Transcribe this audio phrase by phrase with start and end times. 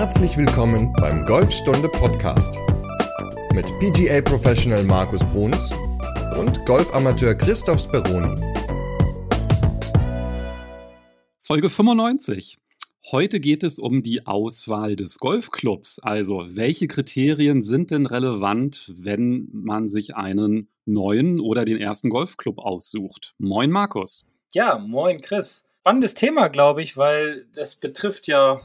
[0.00, 2.54] Herzlich willkommen beim Golfstunde Podcast
[3.52, 5.74] mit PGA Professional Markus Bruns
[6.38, 8.34] und Golfamateur Christoph Speroni.
[11.42, 12.56] Folge 95.
[13.12, 15.98] Heute geht es um die Auswahl des Golfclubs.
[15.98, 22.58] Also, welche Kriterien sind denn relevant, wenn man sich einen neuen oder den ersten Golfclub
[22.58, 23.34] aussucht?
[23.36, 24.24] Moin, Markus.
[24.54, 25.66] Ja, moin, Chris.
[25.80, 28.62] Spannendes Thema, glaube ich, weil das betrifft ja,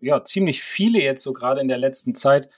[0.00, 2.48] ja ziemlich viele jetzt so gerade in der letzten Zeit.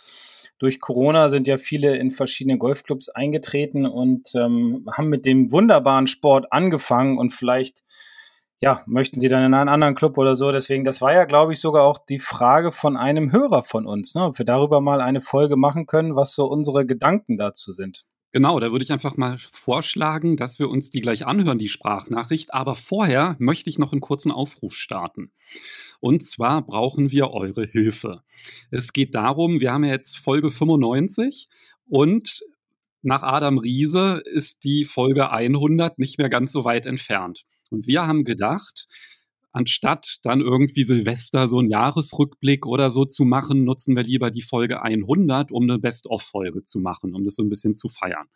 [0.58, 6.06] Durch Corona sind ja viele in verschiedene Golfclubs eingetreten und ähm, haben mit dem wunderbaren
[6.06, 7.80] Sport angefangen und vielleicht
[8.62, 10.52] ja, möchten Sie dann in einen anderen Club oder so?
[10.52, 14.14] Deswegen, das war ja, glaube ich, sogar auch die Frage von einem Hörer von uns,
[14.14, 14.24] ne?
[14.24, 18.04] ob wir darüber mal eine Folge machen können, was so unsere Gedanken dazu sind.
[18.32, 22.54] Genau, da würde ich einfach mal vorschlagen, dass wir uns die gleich anhören, die Sprachnachricht.
[22.54, 25.32] Aber vorher möchte ich noch einen kurzen Aufruf starten.
[25.98, 28.22] Und zwar brauchen wir eure Hilfe.
[28.70, 31.48] Es geht darum, wir haben jetzt Folge 95
[31.88, 32.42] und
[33.02, 37.44] nach Adam Riese ist die Folge 100 nicht mehr ganz so weit entfernt.
[37.70, 38.86] Und wir haben gedacht,
[39.52, 44.42] anstatt dann irgendwie Silvester so einen Jahresrückblick oder so zu machen, nutzen wir lieber die
[44.42, 48.26] Folge 100, um eine Best-of-Folge zu machen, um das so ein bisschen zu feiern.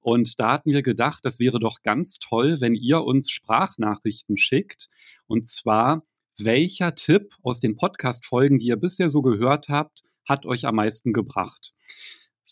[0.00, 4.88] Und da hatten wir gedacht, das wäre doch ganz toll, wenn ihr uns Sprachnachrichten schickt.
[5.26, 6.04] Und zwar,
[6.38, 11.12] welcher Tipp aus den Podcast-Folgen, die ihr bisher so gehört habt, hat euch am meisten
[11.12, 11.72] gebracht?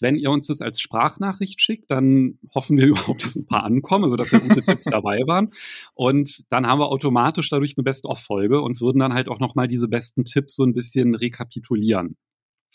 [0.00, 4.04] Wenn ihr uns das als Sprachnachricht schickt, dann hoffen wir überhaupt, dass ein paar ankommen,
[4.04, 5.50] also dass wir gute Tipps dabei waren.
[5.94, 9.88] Und dann haben wir automatisch dadurch eine Best-of-Folge und würden dann halt auch nochmal diese
[9.88, 12.16] besten Tipps so ein bisschen rekapitulieren.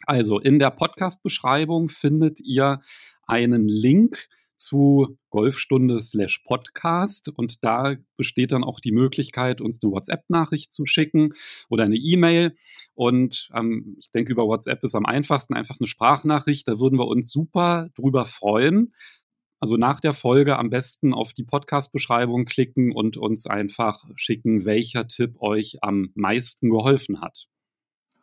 [0.06, 2.82] Also in der Podcast-Beschreibung findet ihr
[3.28, 4.28] einen Link
[4.60, 10.86] zu Golfstunde slash Podcast und da besteht dann auch die Möglichkeit, uns eine WhatsApp-Nachricht zu
[10.86, 11.34] schicken
[11.70, 12.56] oder eine E-Mail
[12.94, 17.08] und ähm, ich denke, über WhatsApp ist am einfachsten einfach eine Sprachnachricht, da würden wir
[17.08, 18.94] uns super drüber freuen.
[19.62, 25.08] Also nach der Folge am besten auf die Podcast-Beschreibung klicken und uns einfach schicken, welcher
[25.08, 27.50] Tipp euch am meisten geholfen hat.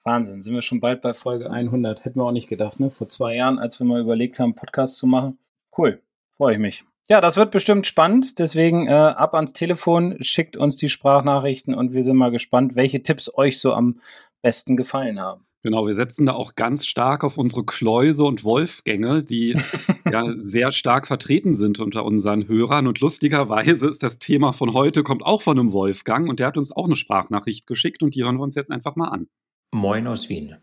[0.03, 2.05] Wahnsinn, sind wir schon bald bei Folge 100.
[2.05, 2.91] Hätten wir auch nicht gedacht, ne?
[2.91, 5.39] Vor zwei Jahren, als wir mal überlegt haben, Podcast zu machen.
[5.77, 6.01] Cool.
[6.37, 6.85] Freue ich mich.
[7.09, 8.39] Ja, das wird bestimmt spannend.
[8.39, 13.03] Deswegen äh, ab ans Telefon, schickt uns die Sprachnachrichten und wir sind mal gespannt, welche
[13.03, 14.01] Tipps euch so am
[14.43, 15.47] besten gefallen haben.
[15.63, 19.57] Genau, wir setzen da auch ganz stark auf unsere Kläuse und Wolfgänge, die
[20.11, 22.87] ja sehr stark vertreten sind unter unseren Hörern.
[22.87, 26.57] Und lustigerweise ist das Thema von heute, kommt auch von einem Wolfgang und der hat
[26.57, 29.29] uns auch eine Sprachnachricht geschickt und die hören wir uns jetzt einfach mal an.
[29.73, 30.57] Moin aus Wien.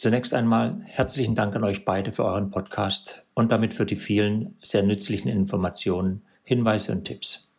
[0.00, 4.56] Zunächst einmal herzlichen Dank an euch beide für euren Podcast und damit für die vielen
[4.62, 7.52] sehr nützlichen Informationen, Hinweise und Tipps.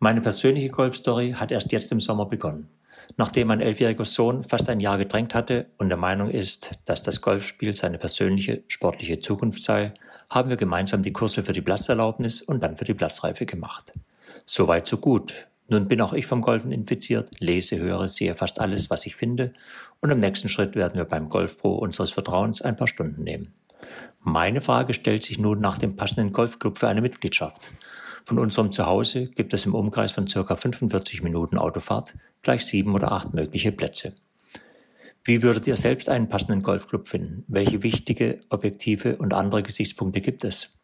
[0.00, 2.68] Meine persönliche Golfstory hat erst jetzt im Sommer begonnen.
[3.16, 7.22] Nachdem mein elfjähriger Sohn fast ein Jahr gedrängt hatte und der Meinung ist, dass das
[7.22, 9.94] Golfspiel seine persönliche sportliche Zukunft sei,
[10.28, 13.94] haben wir gemeinsam die Kurse für die Platzerlaubnis und dann für die Platzreife gemacht.
[14.44, 15.48] Soweit so gut.
[15.70, 19.52] Nun bin auch ich vom Golfen infiziert, lese, höre, sehe fast alles, was ich finde
[20.00, 23.54] und im nächsten Schritt werden wir beim Golfpro unseres Vertrauens ein paar Stunden nehmen.
[24.20, 27.70] Meine Frage stellt sich nun nach dem passenden Golfclub für eine Mitgliedschaft.
[28.24, 33.12] Von unserem Zuhause gibt es im Umkreis von circa 45 Minuten Autofahrt gleich sieben oder
[33.12, 34.10] acht mögliche Plätze.
[35.22, 37.44] Wie würdet ihr selbst einen passenden Golfclub finden?
[37.46, 40.79] Welche wichtige, objektive und andere Gesichtspunkte gibt es?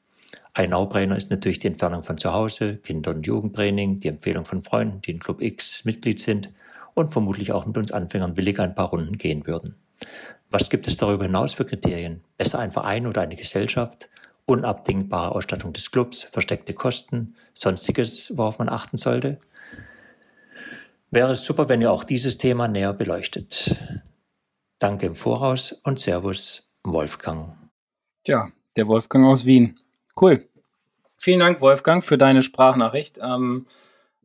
[0.57, 4.65] Ein No-Brainer ist natürlich die Entfernung von zu Hause, Kinder- und Jugendtraining, die Empfehlung von
[4.65, 6.51] Freunden, die in Club X Mitglied sind
[6.95, 9.77] und vermutlich auch mit uns Anfängern willig ein paar Runden gehen würden.
[10.49, 12.23] Was gibt es darüber hinaus für Kriterien?
[12.39, 14.09] Besser ein Verein oder eine Gesellschaft?
[14.47, 19.39] Unabdingbare Ausstattung des Clubs, versteckte Kosten, sonstiges, worauf man achten sollte?
[21.11, 23.77] Wäre es super, wenn ihr auch dieses Thema näher beleuchtet.
[24.79, 27.59] Danke im Voraus und Servus, Wolfgang.
[28.25, 29.79] Tja, der Wolfgang aus Wien.
[30.21, 30.49] Cool.
[31.19, 33.19] Vielen Dank, Wolfgang, für deine Sprachnachricht.
[33.23, 33.67] Ähm,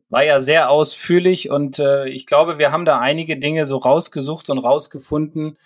[0.08, 4.50] war ja sehr ausführlich und äh, ich glaube, wir haben da einige Dinge so rausgesucht
[4.50, 5.56] und rausgefunden,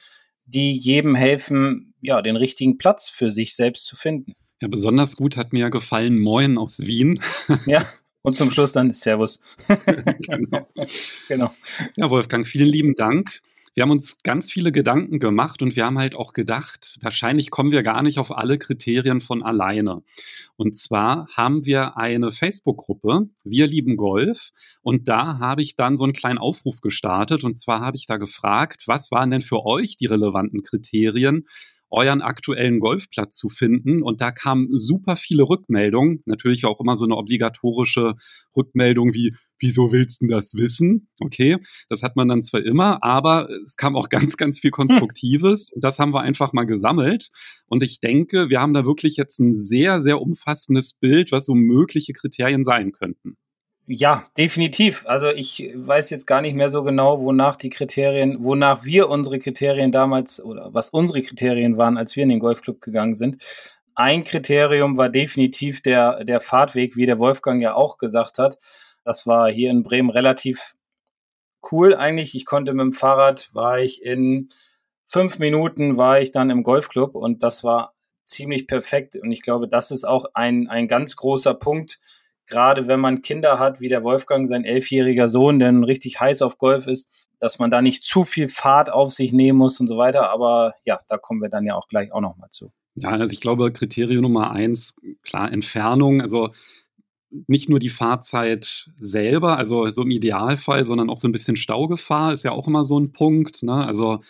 [0.44, 4.34] die jedem helfen, ja, den richtigen Platz für sich selbst zu finden.
[4.60, 7.20] Ja, besonders gut hat mir gefallen Moin aus Wien.
[7.66, 7.84] ja.
[8.22, 9.40] Und zum Schluss dann Servus.
[10.26, 10.68] genau.
[11.28, 11.50] genau.
[11.96, 13.40] Ja, Wolfgang, vielen lieben Dank
[13.76, 17.72] wir haben uns ganz viele Gedanken gemacht und wir haben halt auch gedacht, wahrscheinlich kommen
[17.72, 20.02] wir gar nicht auf alle Kriterien von alleine.
[20.56, 24.52] Und zwar haben wir eine Facebook-Gruppe, Wir lieben Golf.
[24.80, 27.44] Und da habe ich dann so einen kleinen Aufruf gestartet.
[27.44, 31.46] Und zwar habe ich da gefragt, was waren denn für euch die relevanten Kriterien,
[31.90, 34.02] euren aktuellen Golfplatz zu finden.
[34.02, 36.22] Und da kamen super viele Rückmeldungen.
[36.24, 38.14] Natürlich auch immer so eine obligatorische
[38.56, 41.08] Rückmeldung wie, wieso willst du das wissen?
[41.20, 41.58] Okay,
[41.88, 45.70] das hat man dann zwar immer, aber es kam auch ganz, ganz viel Konstruktives.
[45.70, 47.28] Und das haben wir einfach mal gesammelt.
[47.66, 51.54] Und ich denke, wir haben da wirklich jetzt ein sehr, sehr umfassendes Bild, was so
[51.54, 53.36] mögliche Kriterien sein könnten.
[53.88, 55.04] Ja, definitiv.
[55.06, 59.38] Also ich weiß jetzt gar nicht mehr so genau, wonach die Kriterien, wonach wir unsere
[59.38, 63.44] Kriterien damals oder was unsere Kriterien waren, als wir in den Golfclub gegangen sind.
[63.94, 68.58] Ein Kriterium war definitiv der, der Fahrtweg, wie der Wolfgang ja auch gesagt hat.
[69.06, 70.74] Das war hier in Bremen relativ
[71.70, 72.34] cool eigentlich.
[72.34, 74.48] Ich konnte mit dem Fahrrad, war ich in
[75.04, 77.94] fünf Minuten, war ich dann im Golfclub und das war
[78.24, 79.14] ziemlich perfekt.
[79.14, 82.00] Und ich glaube, das ist auch ein, ein ganz großer Punkt,
[82.48, 86.58] gerade wenn man Kinder hat, wie der Wolfgang, sein elfjähriger Sohn, der richtig heiß auf
[86.58, 89.98] Golf ist, dass man da nicht zu viel Fahrt auf sich nehmen muss und so
[89.98, 90.30] weiter.
[90.30, 92.72] Aber ja, da kommen wir dann ja auch gleich auch nochmal zu.
[92.96, 96.22] Ja, also ich glaube, Kriterium Nummer eins, klar, Entfernung.
[96.22, 96.50] Also
[97.46, 102.32] nicht nur die Fahrzeit selber, also so im Idealfall, sondern auch so ein bisschen Staugefahr
[102.32, 103.62] ist ja auch immer so ein Punkt.
[103.62, 103.86] Ne?
[103.86, 104.20] Also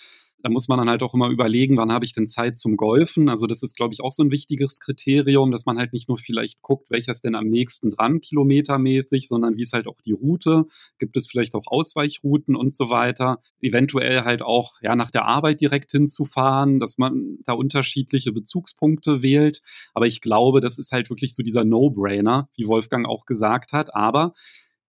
[0.47, 3.29] da muss man dann halt auch immer überlegen, wann habe ich denn Zeit zum Golfen.
[3.29, 6.19] Also das ist, glaube ich, auch so ein wichtiges Kriterium, dass man halt nicht nur
[6.19, 10.13] vielleicht guckt, welcher ist denn am nächsten dran kilometermäßig, sondern wie ist halt auch die
[10.13, 10.67] Route.
[11.01, 13.41] Gibt es vielleicht auch Ausweichrouten und so weiter.
[13.61, 19.63] Eventuell halt auch ja nach der Arbeit direkt hinzufahren, dass man da unterschiedliche Bezugspunkte wählt.
[19.95, 23.97] Aber ich glaube, das ist halt wirklich so dieser No-Brainer, wie Wolfgang auch gesagt hat.
[23.97, 24.33] Aber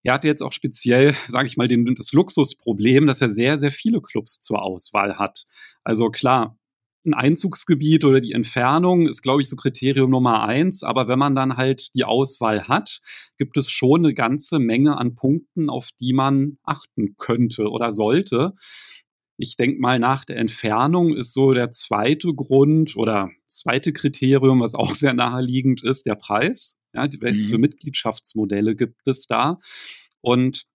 [0.07, 3.71] er hatte jetzt auch speziell, sage ich mal, den, das Luxusproblem, dass er sehr, sehr
[3.71, 5.45] viele Clubs zur Auswahl hat.
[5.83, 6.57] Also klar,
[7.05, 10.83] ein Einzugsgebiet oder die Entfernung ist, glaube ich, so Kriterium Nummer eins.
[10.83, 12.99] Aber wenn man dann halt die Auswahl hat,
[13.37, 18.53] gibt es schon eine ganze Menge an Punkten, auf die man achten könnte oder sollte.
[19.37, 24.73] Ich denke mal, nach der Entfernung ist so der zweite Grund oder zweite Kriterium, was
[24.73, 26.76] auch sehr naheliegend ist, der Preis.
[26.93, 27.61] Ja, welche mhm.
[27.61, 29.59] Mitgliedschaftsmodelle gibt es da?
[30.21, 30.65] Und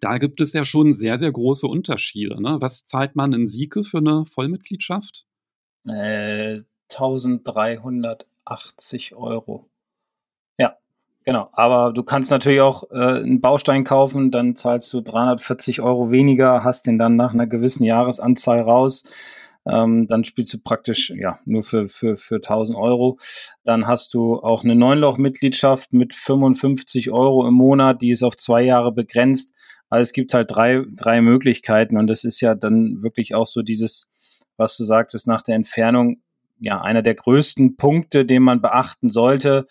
[0.00, 2.40] da gibt es ja schon sehr, sehr große Unterschiede.
[2.42, 2.56] Ne?
[2.60, 5.26] Was zahlt man in Sieke für eine Vollmitgliedschaft?
[5.86, 9.68] Äh, 1380 Euro.
[10.58, 10.76] Ja,
[11.24, 11.48] genau.
[11.52, 16.64] Aber du kannst natürlich auch äh, einen Baustein kaufen, dann zahlst du 340 Euro weniger,
[16.64, 19.04] hast den dann nach einer gewissen Jahresanzahl raus
[19.66, 23.18] ähm, dann spielst du praktisch ja nur für, für, für 1000 Euro.
[23.64, 28.62] Dann hast du auch eine Neunloch-Mitgliedschaft mit 55 Euro im Monat, die ist auf zwei
[28.62, 29.54] Jahre begrenzt.
[29.88, 33.62] Also es gibt halt drei, drei Möglichkeiten und das ist ja dann wirklich auch so
[33.62, 34.10] dieses,
[34.56, 36.20] was du sagtest, nach der Entfernung,
[36.58, 39.66] ja, einer der größten Punkte, den man beachten sollte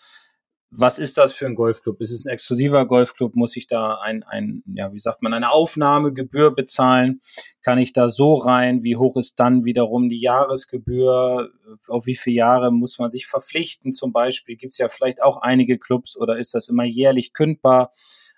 [0.76, 2.00] was ist das für ein Golfclub?
[2.00, 3.36] Ist es ein exklusiver Golfclub?
[3.36, 7.20] Muss ich da ein, ein, ja, wie sagt man, eine Aufnahmegebühr bezahlen?
[7.62, 8.82] Kann ich da so rein?
[8.82, 11.50] Wie hoch ist dann wiederum die Jahresgebühr?
[11.88, 13.92] Auf wie viele Jahre muss man sich verpflichten?
[13.92, 17.92] Zum Beispiel gibt es ja vielleicht auch einige Clubs oder ist das immer jährlich kündbar?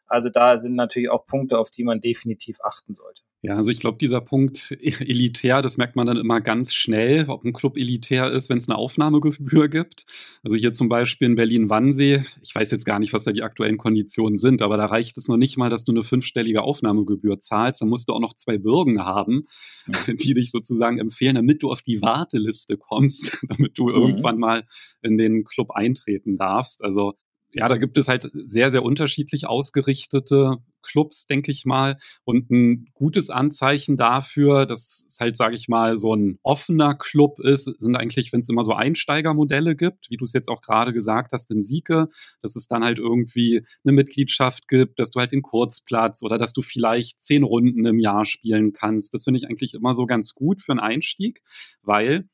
[0.07, 3.23] Also da sind natürlich auch Punkte, auf die man definitiv achten sollte.
[3.43, 7.45] Ja, also ich glaube, dieser Punkt elitär, das merkt man dann immer ganz schnell, ob
[7.45, 10.05] ein Club elitär ist, wenn es eine Aufnahmegebühr gibt.
[10.43, 13.77] Also hier zum Beispiel in Berlin-Wannsee, ich weiß jetzt gar nicht, was da die aktuellen
[13.77, 17.83] Konditionen sind, aber da reicht es noch nicht mal, dass du eine fünfstellige Aufnahmegebühr zahlst.
[17.83, 19.45] Dann musst du auch noch zwei Bürgen haben,
[19.87, 20.13] ja.
[20.15, 23.95] die dich sozusagen empfehlen, damit du auf die Warteliste kommst, damit du mhm.
[23.95, 24.65] irgendwann mal
[25.03, 26.83] in den Club eintreten darfst.
[26.83, 27.15] Also
[27.57, 31.97] ja, da gibt es halt sehr, sehr unterschiedlich ausgerichtete Clubs, denke ich mal.
[32.25, 37.41] Und ein gutes Anzeichen dafür, dass es halt, sage ich mal, so ein offener Club
[37.41, 40.93] ist, sind eigentlich, wenn es immer so Einsteigermodelle gibt, wie du es jetzt auch gerade
[40.93, 42.09] gesagt hast in Sieke,
[42.43, 46.53] dass es dann halt irgendwie eine Mitgliedschaft gibt, dass du halt den Kurzplatz oder dass
[46.53, 49.15] du vielleicht zehn Runden im Jahr spielen kannst.
[49.15, 51.41] Das finde ich eigentlich immer so ganz gut für einen Einstieg,
[51.81, 52.29] weil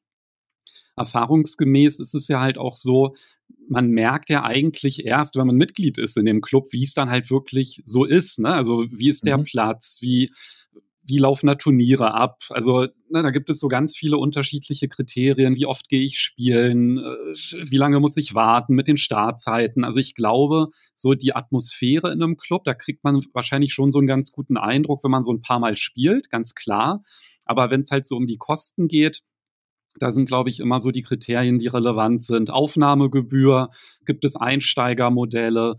[0.96, 3.14] erfahrungsgemäß ist es ja halt auch so,
[3.68, 7.10] man merkt ja eigentlich erst, wenn man Mitglied ist in dem Club, wie es dann
[7.10, 8.38] halt wirklich so ist.
[8.38, 8.52] Ne?
[8.52, 9.44] Also wie ist der mhm.
[9.44, 10.32] Platz, wie,
[11.04, 12.42] wie laufen da Turniere ab?
[12.50, 15.56] Also ne, da gibt es so ganz viele unterschiedliche Kriterien.
[15.56, 16.98] Wie oft gehe ich spielen?
[16.98, 19.84] Äh, wie lange muss ich warten mit den Startzeiten?
[19.84, 23.98] Also ich glaube, so die Atmosphäre in einem Club, da kriegt man wahrscheinlich schon so
[23.98, 27.02] einen ganz guten Eindruck, wenn man so ein paar Mal spielt, ganz klar.
[27.44, 29.22] Aber wenn es halt so um die Kosten geht,
[29.98, 32.50] da sind, glaube ich, immer so die Kriterien, die relevant sind.
[32.50, 33.70] Aufnahmegebühr,
[34.04, 35.76] gibt es Einsteigermodelle,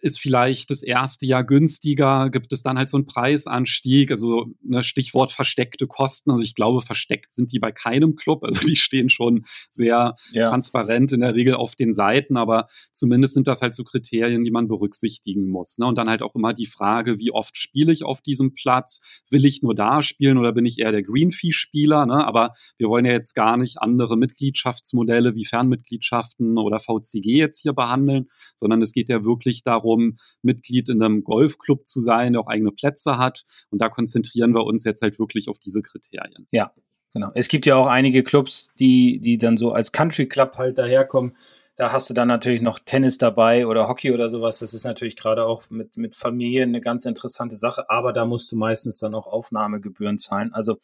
[0.00, 4.82] ist vielleicht das erste Jahr günstiger, gibt es dann halt so einen Preisanstieg, also ne,
[4.82, 6.30] Stichwort versteckte Kosten.
[6.30, 8.44] Also ich glaube, versteckt sind die bei keinem Club.
[8.44, 10.48] Also die stehen schon sehr ja.
[10.48, 14.50] transparent in der Regel auf den Seiten, aber zumindest sind das halt so Kriterien, die
[14.50, 15.78] man berücksichtigen muss.
[15.78, 15.86] Ne?
[15.86, 19.00] Und dann halt auch immer die Frage, wie oft spiele ich auf diesem Platz?
[19.30, 22.06] Will ich nur da spielen oder bin ich eher der Greenfee-Spieler?
[22.06, 22.26] Ne?
[22.26, 27.72] Aber wir wollen ja jetzt gar nicht andere Mitgliedschaftsmodelle wie Fernmitgliedschaften oder VCG jetzt hier
[27.72, 32.42] behandeln, sondern es geht ja wirklich darum, darum, Mitglied in einem Golfclub zu sein, der
[32.42, 33.44] auch eigene Plätze hat.
[33.70, 36.46] Und da konzentrieren wir uns jetzt halt wirklich auf diese Kriterien.
[36.50, 36.72] Ja,
[37.12, 37.30] genau.
[37.34, 41.36] Es gibt ja auch einige Clubs, die, die dann so als Country Club halt daherkommen.
[41.76, 44.58] Da hast du dann natürlich noch Tennis dabei oder Hockey oder sowas.
[44.58, 47.88] Das ist natürlich gerade auch mit, mit Familien eine ganz interessante Sache.
[47.88, 50.52] Aber da musst du meistens dann auch Aufnahmegebühren zahlen.
[50.52, 50.78] Also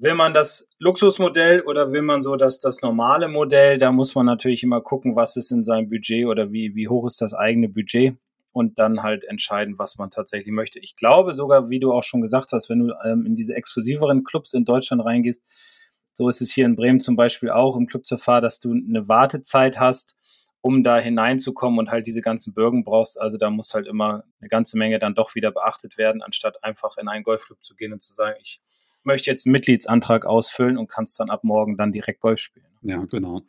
[0.00, 3.78] Will man das Luxusmodell oder will man so das, das normale Modell?
[3.78, 7.04] Da muss man natürlich immer gucken, was ist in seinem Budget oder wie, wie hoch
[7.08, 8.16] ist das eigene Budget
[8.52, 10.78] und dann halt entscheiden, was man tatsächlich möchte.
[10.78, 14.22] Ich glaube sogar, wie du auch schon gesagt hast, wenn du ähm, in diese exklusiveren
[14.22, 15.42] Clubs in Deutschland reingehst,
[16.12, 18.70] so ist es hier in Bremen zum Beispiel auch im Club zur Fahrt, dass du
[18.70, 20.14] eine Wartezeit hast,
[20.60, 23.20] um da hineinzukommen und halt diese ganzen Bürgen brauchst.
[23.20, 26.98] Also da muss halt immer eine ganze Menge dann doch wieder beachtet werden, anstatt einfach
[26.98, 28.60] in einen Golfclub zu gehen und zu sagen, ich
[29.04, 32.66] möchte jetzt einen Mitgliedsantrag ausfüllen und kannst dann ab morgen dann direkt Golf spielen.
[32.82, 33.42] Ja, genau.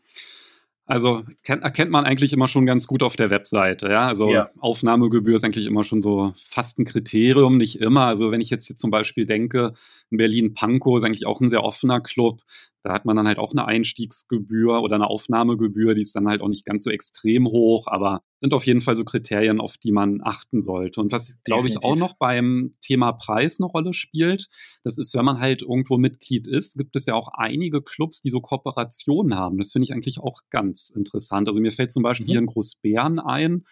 [0.90, 3.92] Also kennt, erkennt man eigentlich immer schon ganz gut auf der Webseite.
[3.92, 4.08] Ja?
[4.08, 4.50] Also ja.
[4.58, 8.08] Aufnahmegebühr ist eigentlich immer schon so fast ein Kriterium, nicht immer.
[8.08, 9.74] Also wenn ich jetzt hier zum Beispiel denke,
[10.10, 12.42] in Berlin Pankow ist eigentlich auch ein sehr offener Club.
[12.84, 16.42] Da hat man dann halt auch eine Einstiegsgebühr oder eine Aufnahmegebühr, die ist dann halt
[16.42, 19.92] auch nicht ganz so extrem hoch, aber sind auf jeden Fall so Kriterien, auf die
[19.92, 21.02] man achten sollte.
[21.02, 24.48] Und was, glaube ich, auch noch beim Thema Preis eine Rolle spielt,
[24.84, 28.30] das ist, wenn man halt irgendwo Mitglied ist, gibt es ja auch einige Clubs, die
[28.30, 29.58] so Kooperationen haben.
[29.58, 31.50] Das finde ich eigentlich auch ganz interessant.
[31.50, 32.30] Also mir fällt zum Beispiel mhm.
[32.32, 33.66] hier in Großbären ein,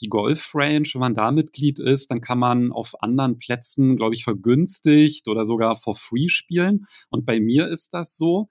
[0.00, 4.14] die Golf Range, wenn man da Mitglied ist, dann kann man auf anderen Plätzen, glaube
[4.14, 6.86] ich, vergünstigt oder sogar for free spielen.
[7.10, 8.48] Und bei mir ist das so,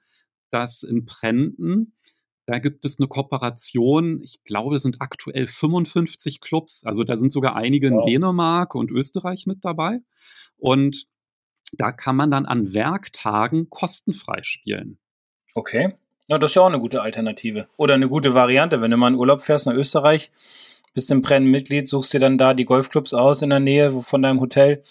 [0.49, 1.93] dass in Prenten,
[2.45, 7.31] da gibt es eine Kooperation, ich glaube, es sind aktuell 55 Clubs, also da sind
[7.31, 9.99] sogar einige in Dänemark und Österreich mit dabei.
[10.57, 11.07] Und
[11.73, 14.99] da kann man dann an Werktagen kostenfrei spielen.
[15.53, 15.95] Okay.
[16.27, 17.67] Ja, das ist ja auch eine gute Alternative.
[17.77, 20.31] Oder eine gute Variante, wenn du mal in Urlaub fährst nach Österreich,
[20.97, 24.23] bist im Brennen Mitglied, suchst dir dann da die Golfclubs aus in der Nähe von
[24.23, 24.81] deinem Hotel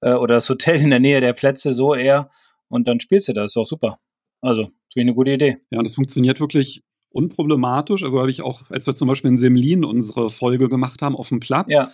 [0.00, 2.28] äh, oder das Hotel in der Nähe der Plätze, so eher.
[2.66, 3.52] Und dann spielst du das.
[3.52, 4.00] Ist auch super.
[4.40, 5.58] Also, finde ich eine gute Idee.
[5.70, 8.02] Ja, und das funktioniert wirklich unproblematisch.
[8.02, 11.28] Also habe ich auch, als wir zum Beispiel in Semlin unsere Folge gemacht haben, auf
[11.28, 11.92] dem Platz, ja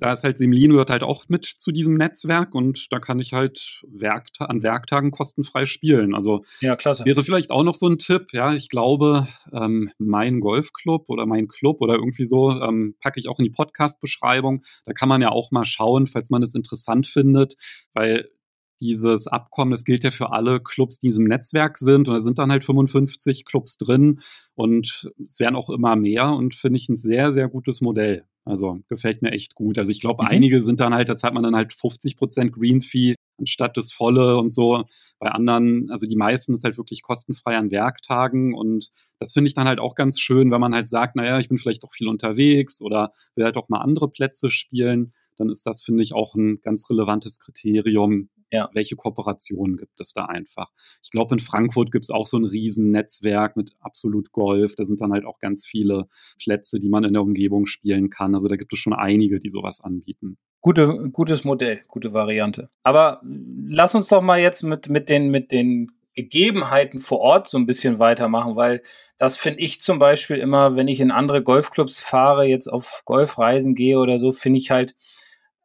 [0.00, 3.32] da ist halt Semlin gehört halt auch mit zu diesem Netzwerk und da kann ich
[3.32, 6.14] halt Werkta an Werktagen kostenfrei spielen.
[6.14, 8.32] Also ja, wäre vielleicht auch noch so ein Tipp.
[8.32, 13.28] Ja, ich glaube, ähm, mein Golfclub oder mein Club oder irgendwie so ähm, packe ich
[13.28, 14.64] auch in die Podcast-Beschreibung.
[14.84, 17.54] Da kann man ja auch mal schauen, falls man es interessant findet,
[17.92, 18.28] weil
[18.80, 22.08] dieses Abkommen, das gilt ja für alle Clubs, die in diesem Netzwerk sind.
[22.08, 24.20] Und da sind dann halt 55 Clubs drin
[24.54, 28.24] und es werden auch immer mehr und finde ich ein sehr, sehr gutes Modell.
[28.44, 29.78] Also gefällt mir echt gut.
[29.78, 30.28] Also ich glaube, mhm.
[30.30, 33.92] einige sind dann halt, da zahlt man dann halt 50 Prozent Green Fee anstatt das
[33.92, 34.84] Volle und so.
[35.18, 39.54] Bei anderen, also die meisten ist halt wirklich kostenfrei an Werktagen und das finde ich
[39.54, 42.08] dann halt auch ganz schön, wenn man halt sagt, naja, ich bin vielleicht auch viel
[42.08, 46.34] unterwegs oder will halt auch mal andere Plätze spielen dann ist das, finde ich, auch
[46.34, 48.28] ein ganz relevantes Kriterium.
[48.50, 48.70] Ja.
[48.72, 50.70] Welche Kooperationen gibt es da einfach?
[51.02, 54.74] Ich glaube, in Frankfurt gibt es auch so ein Riesennetzwerk mit absolut Golf.
[54.74, 56.08] Da sind dann halt auch ganz viele
[56.42, 58.34] Plätze, die man in der Umgebung spielen kann.
[58.34, 60.38] Also da gibt es schon einige, die sowas anbieten.
[60.60, 62.68] Gute, gutes Modell, gute Variante.
[62.82, 67.58] Aber lass uns doch mal jetzt mit, mit, den, mit den Gegebenheiten vor Ort so
[67.58, 68.82] ein bisschen weitermachen, weil
[69.18, 73.76] das finde ich zum Beispiel immer, wenn ich in andere Golfclubs fahre, jetzt auf Golfreisen
[73.76, 74.96] gehe oder so, finde ich halt,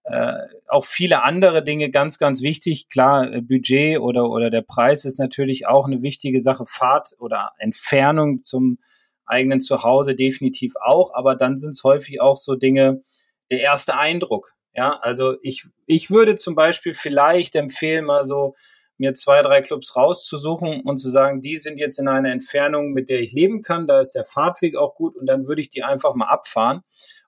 [0.06, 0.34] äh,
[0.68, 2.90] auch viele andere Dinge ganz, ganz wichtig.
[2.90, 6.66] Klar, äh, Budget oder, oder der Preis ist natürlich auch eine wichtige Sache.
[6.66, 8.80] Fahrt oder Entfernung zum
[9.26, 13.02] eigenen Zuhause definitiv auch, aber dann sind es häufig auch so Dinge,
[13.50, 14.54] der erste Eindruck.
[14.76, 18.56] Ja, also ich, ich würde zum Beispiel vielleicht empfehlen, mal so
[18.98, 23.10] mir zwei, drei Clubs rauszusuchen und zu sagen, die sind jetzt in einer Entfernung, mit
[23.10, 25.84] der ich leben kann, da ist der Fahrtweg auch gut und dann würde ich die
[25.84, 26.82] einfach mal abfahren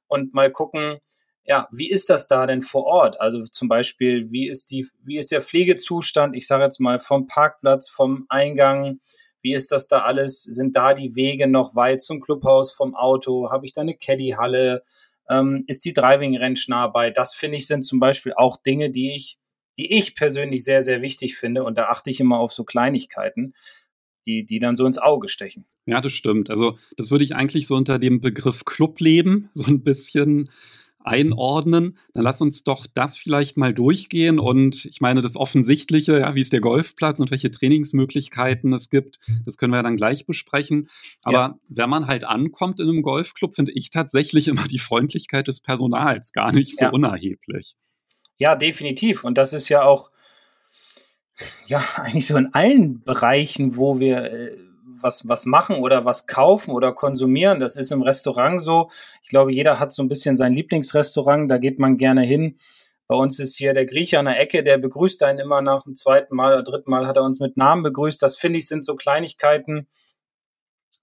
[0.08, 1.00] und mal gucken,
[1.46, 3.22] ja, wie ist das da denn vor Ort?
[3.22, 6.36] Also zum Beispiel, wie ist die, wie ist der Pflegezustand?
[6.36, 9.00] Ich sage jetzt mal vom Parkplatz, vom Eingang.
[9.42, 10.42] Wie ist das da alles?
[10.42, 13.52] Sind da die Wege noch weit zum Clubhaus vom Auto?
[13.52, 14.84] Habe ich da eine Caddy-Halle?
[15.30, 17.12] Ähm, ist die Driving-Range nah bei?
[17.12, 19.38] Das finde ich sind zum Beispiel auch Dinge, die ich,
[19.78, 21.64] die ich persönlich sehr, sehr wichtig finde.
[21.64, 23.54] Und da achte ich immer auf so Kleinigkeiten,
[24.26, 25.68] die, die dann so ins Auge stechen.
[25.86, 26.50] Ja, das stimmt.
[26.50, 30.50] Also das würde ich eigentlich so unter dem Begriff Clubleben so ein bisschen
[31.06, 34.40] einordnen, dann lass uns doch das vielleicht mal durchgehen.
[34.40, 39.20] Und ich meine, das Offensichtliche, ja, wie ist der Golfplatz und welche Trainingsmöglichkeiten es gibt,
[39.46, 40.90] das können wir dann gleich besprechen.
[41.22, 41.60] Aber ja.
[41.70, 46.32] wenn man halt ankommt in einem Golfclub, finde ich tatsächlich immer die Freundlichkeit des Personals
[46.32, 46.92] gar nicht so ja.
[46.92, 47.76] unerheblich.
[48.38, 49.24] Ja, definitiv.
[49.24, 50.10] Und das ist ja auch,
[51.68, 54.58] ja, eigentlich so in allen Bereichen, wo wir äh,
[55.06, 57.60] was, was machen oder was kaufen oder konsumieren.
[57.60, 58.90] Das ist im Restaurant so.
[59.22, 62.58] Ich glaube, jeder hat so ein bisschen sein Lieblingsrestaurant, da geht man gerne hin.
[63.08, 65.94] Bei uns ist hier der Grieche an der Ecke, der begrüßt einen immer nach dem
[65.94, 68.20] zweiten Mal oder dritten Mal hat er uns mit Namen begrüßt.
[68.22, 69.88] Das finde ich sind so Kleinigkeiten,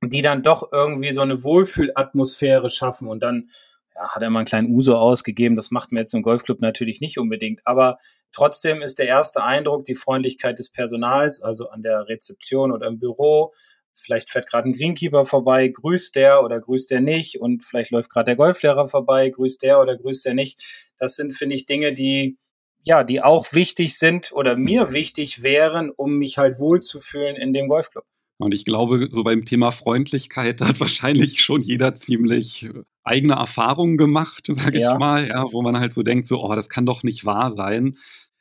[0.02, 3.50] die dann doch irgendwie so eine Wohlfühlatmosphäre schaffen und dann
[3.94, 5.54] ja, hat er mal einen kleinen Uso ausgegeben.
[5.54, 7.61] Das macht mir jetzt im Golfclub natürlich nicht unbedingt.
[7.66, 7.99] Aber
[8.32, 12.99] trotzdem ist der erste Eindruck die Freundlichkeit des Personals, also an der Rezeption oder im
[12.99, 13.52] Büro.
[13.94, 17.40] Vielleicht fährt gerade ein Greenkeeper vorbei, grüßt der oder grüßt der nicht.
[17.40, 20.90] Und vielleicht läuft gerade der Golflehrer vorbei, grüßt der oder grüßt der nicht.
[20.99, 22.38] Das sind, finde ich, Dinge, die,
[22.82, 27.68] ja, die auch wichtig sind oder mir wichtig wären, um mich halt wohlzufühlen in dem
[27.68, 28.04] Golfclub.
[28.38, 32.68] Und ich glaube, so beim Thema Freundlichkeit hat wahrscheinlich schon jeder ziemlich
[33.04, 34.92] eigene Erfahrungen gemacht, sage ja.
[34.92, 37.50] ich mal, ja, wo man halt so denkt, so, oh, das kann doch nicht wahr
[37.50, 37.96] sein.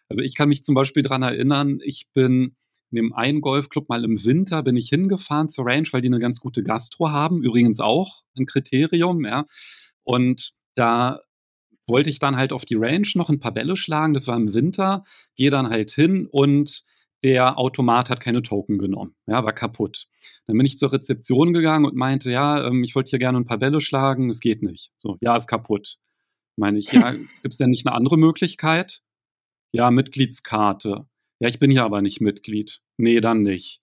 [0.09, 2.55] Also ich kann mich zum Beispiel dran erinnern, ich bin
[2.91, 6.19] in dem einen Golfclub mal im Winter bin ich hingefahren zur Range, weil die eine
[6.19, 9.45] ganz gute Gastro haben, übrigens auch ein Kriterium, ja.
[10.03, 11.21] Und da
[11.87, 14.53] wollte ich dann halt auf die Range noch ein paar Bälle schlagen, das war im
[14.53, 15.03] Winter,
[15.35, 16.83] gehe dann halt hin und
[17.23, 20.07] der Automat hat keine Token genommen, ja, war kaputt.
[20.47, 23.45] Dann bin ich zur Rezeption gegangen und meinte, ja, ähm, ich wollte hier gerne ein
[23.45, 24.91] paar Bälle schlagen, es geht nicht.
[24.97, 25.97] So, ja, ist kaputt.
[26.55, 29.01] Meine ich, ja, gibt es denn nicht eine andere Möglichkeit?
[29.71, 31.05] Ja, Mitgliedskarte.
[31.41, 32.81] Ja, ich bin hier aber nicht Mitglied.
[32.97, 33.81] Nee, dann nicht.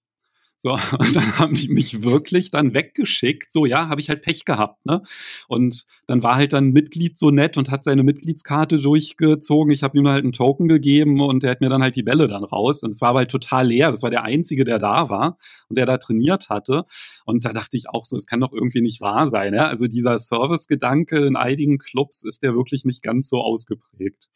[0.56, 3.50] So, und dann haben die mich wirklich dann weggeschickt.
[3.50, 5.02] So, ja, habe ich halt Pech gehabt, ne?
[5.48, 9.72] Und dann war halt dann Mitglied so nett und hat seine Mitgliedskarte durchgezogen.
[9.72, 12.28] Ich habe ihm halt einen Token gegeben und der hat mir dann halt die Bälle
[12.28, 12.84] dann raus.
[12.84, 13.90] Und es war halt total leer.
[13.90, 15.36] Das war der Einzige, der da war
[15.68, 16.84] und der da trainiert hatte.
[17.24, 19.52] Und da dachte ich auch so, es kann doch irgendwie nicht wahr sein.
[19.52, 19.66] Ja?
[19.66, 24.28] Also dieser Service-Gedanke in einigen Clubs ist der wirklich nicht ganz so ausgeprägt.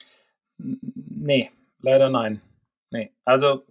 [0.58, 1.50] Nee,
[1.80, 2.40] leider nein.
[2.92, 3.12] Nee.
[3.24, 3.64] Also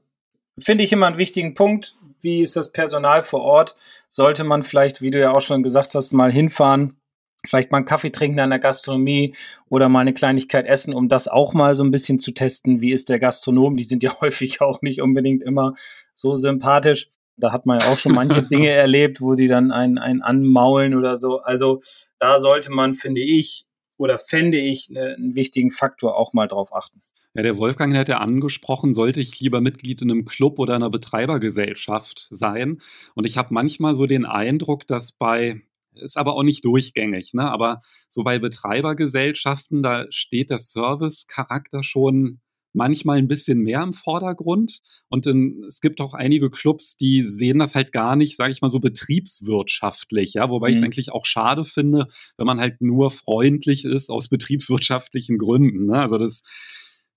[0.60, 3.76] finde ich immer einen wichtigen Punkt wie ist das Personal vor Ort?
[4.10, 7.00] Sollte man vielleicht, wie du ja auch schon gesagt hast, mal hinfahren,
[7.46, 9.36] vielleicht mal einen Kaffee trinken an der Gastronomie
[9.70, 12.82] oder mal eine Kleinigkeit essen, um das auch mal so ein bisschen zu testen.
[12.82, 13.78] Wie ist der Gastronom?
[13.78, 15.76] Die sind ja häufig auch nicht unbedingt immer
[16.16, 17.10] so sympathisch.
[17.38, 20.96] Da hat man ja auch schon manche Dinge erlebt, wo die dann einen, einen anmaulen
[20.96, 21.40] oder so.
[21.40, 21.80] Also
[22.20, 23.66] da sollte man, finde ich,
[23.98, 27.02] oder fände ich, ne, einen wichtigen Faktor auch mal drauf achten.
[27.34, 30.90] Ja, der Wolfgang hat ja angesprochen, sollte ich lieber Mitglied in einem Club oder einer
[30.90, 32.82] Betreibergesellschaft sein.
[33.16, 35.62] Und ich habe manchmal so den Eindruck, dass bei,
[35.94, 37.50] ist aber auch nicht durchgängig, ne?
[37.50, 42.42] aber so bei Betreibergesellschaften, da steht der Service-Charakter schon
[42.74, 44.82] manchmal ein bisschen mehr im Vordergrund.
[45.10, 48.62] Und in, es gibt auch einige Clubs, die sehen das halt gar nicht, sage ich
[48.62, 50.72] mal, so betriebswirtschaftlich, ja, wobei mhm.
[50.72, 55.86] ich es eigentlich auch schade finde, wenn man halt nur freundlich ist aus betriebswirtschaftlichen Gründen.
[55.86, 56.00] Ne?
[56.00, 56.44] Also das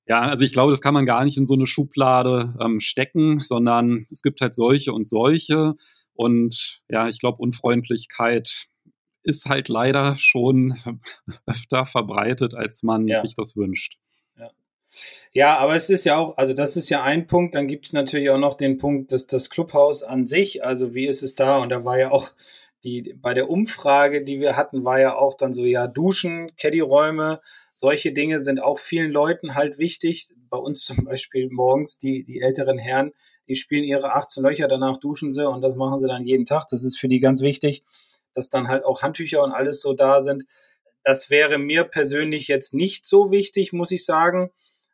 [0.06, 3.40] ja, also ich glaube, das kann man gar nicht in so eine Schublade ähm, stecken,
[3.40, 5.74] sondern es gibt halt solche und solche.
[6.12, 8.66] Und ja, ich glaube, Unfreundlichkeit
[9.22, 10.76] ist halt leider schon
[11.46, 13.20] öfter verbreitet, als man ja.
[13.20, 13.96] sich das wünscht.
[14.38, 14.50] Ja.
[15.32, 17.94] ja, aber es ist ja auch, also das ist ja ein Punkt, dann gibt es
[17.94, 21.56] natürlich auch noch den Punkt, dass das Clubhaus an sich, also wie ist es da?
[21.56, 22.30] Und da war ja auch
[22.84, 27.40] die, bei der Umfrage, die wir hatten, war ja auch dann so, ja, Duschen, Caddy-Räume,
[27.84, 30.32] solche Dinge sind auch vielen Leuten halt wichtig.
[30.48, 33.12] Bei uns zum Beispiel morgens, die, die älteren Herren,
[33.46, 36.66] die spielen ihre 18 Löcher, danach duschen sie und das machen sie dann jeden Tag.
[36.70, 37.82] Das ist für die ganz wichtig,
[38.32, 40.46] dass dann halt auch Handtücher und alles so da sind.
[41.02, 44.50] Das wäre mir persönlich jetzt nicht so wichtig, muss ich sagen.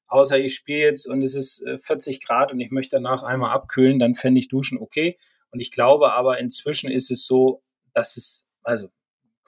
[0.08, 3.52] Außer ich spiele jetzt und es ist 40 äh, Grad und ich möchte danach einmal
[3.52, 5.16] abkühlen, dann fände ich Duschen okay.
[5.52, 8.88] Und ich glaube aber inzwischen ist es so, dass es, also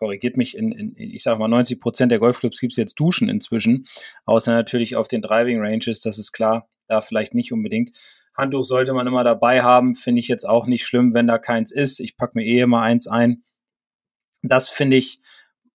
[0.03, 3.29] korrigiert mich, in, in ich sage mal 90 Prozent der Golfclubs gibt es jetzt Duschen
[3.29, 3.87] inzwischen,
[4.25, 7.97] außer natürlich auf den Driving Ranges, das ist klar, da vielleicht nicht unbedingt.
[8.37, 11.71] Handtuch sollte man immer dabei haben, finde ich jetzt auch nicht schlimm, wenn da keins
[11.71, 12.01] ist.
[12.01, 13.45] Ich packe mir eh immer eins ein.
[14.43, 15.21] Das finde ich,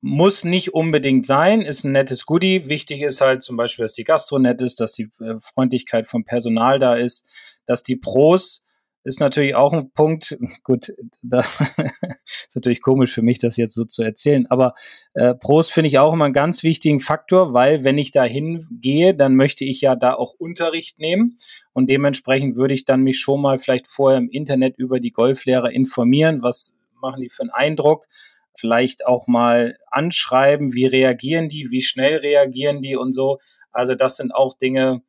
[0.02, 2.68] muss nicht unbedingt sein, ist ein nettes Goodie.
[2.68, 6.26] Wichtig ist halt zum Beispiel, dass die Gastro nett ist, dass die äh, Freundlichkeit vom
[6.26, 7.26] Personal da ist,
[7.66, 8.66] dass die Pros
[9.08, 10.38] ist natürlich auch ein Punkt.
[10.64, 10.94] Gut,
[11.24, 14.46] da ist natürlich komisch für mich, das jetzt so zu erzählen.
[14.48, 14.74] Aber
[15.14, 19.16] äh, Pros finde ich auch immer einen ganz wichtigen Faktor, weil wenn ich da hingehe,
[19.16, 21.38] dann möchte ich ja da auch Unterricht nehmen.
[21.72, 25.72] Und dementsprechend würde ich dann mich schon mal vielleicht vorher im Internet über die Golflehrer
[25.72, 26.44] informieren.
[26.44, 28.08] Was machen die für einen Eindruck?
[28.56, 33.38] Vielleicht auch mal anschreiben, wie reagieren die, wie schnell reagieren die und so.
[33.72, 35.02] Also das sind auch Dinge,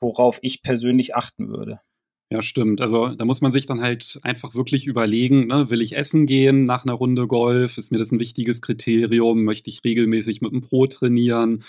[0.00, 1.80] worauf ich persönlich achten würde.
[2.30, 2.80] Ja, stimmt.
[2.80, 6.64] Also da muss man sich dann halt einfach wirklich überlegen, ne, will ich essen gehen
[6.64, 7.78] nach einer Runde Golf?
[7.78, 9.44] Ist mir das ein wichtiges Kriterium?
[9.44, 11.64] Möchte ich regelmäßig mit dem Pro trainieren?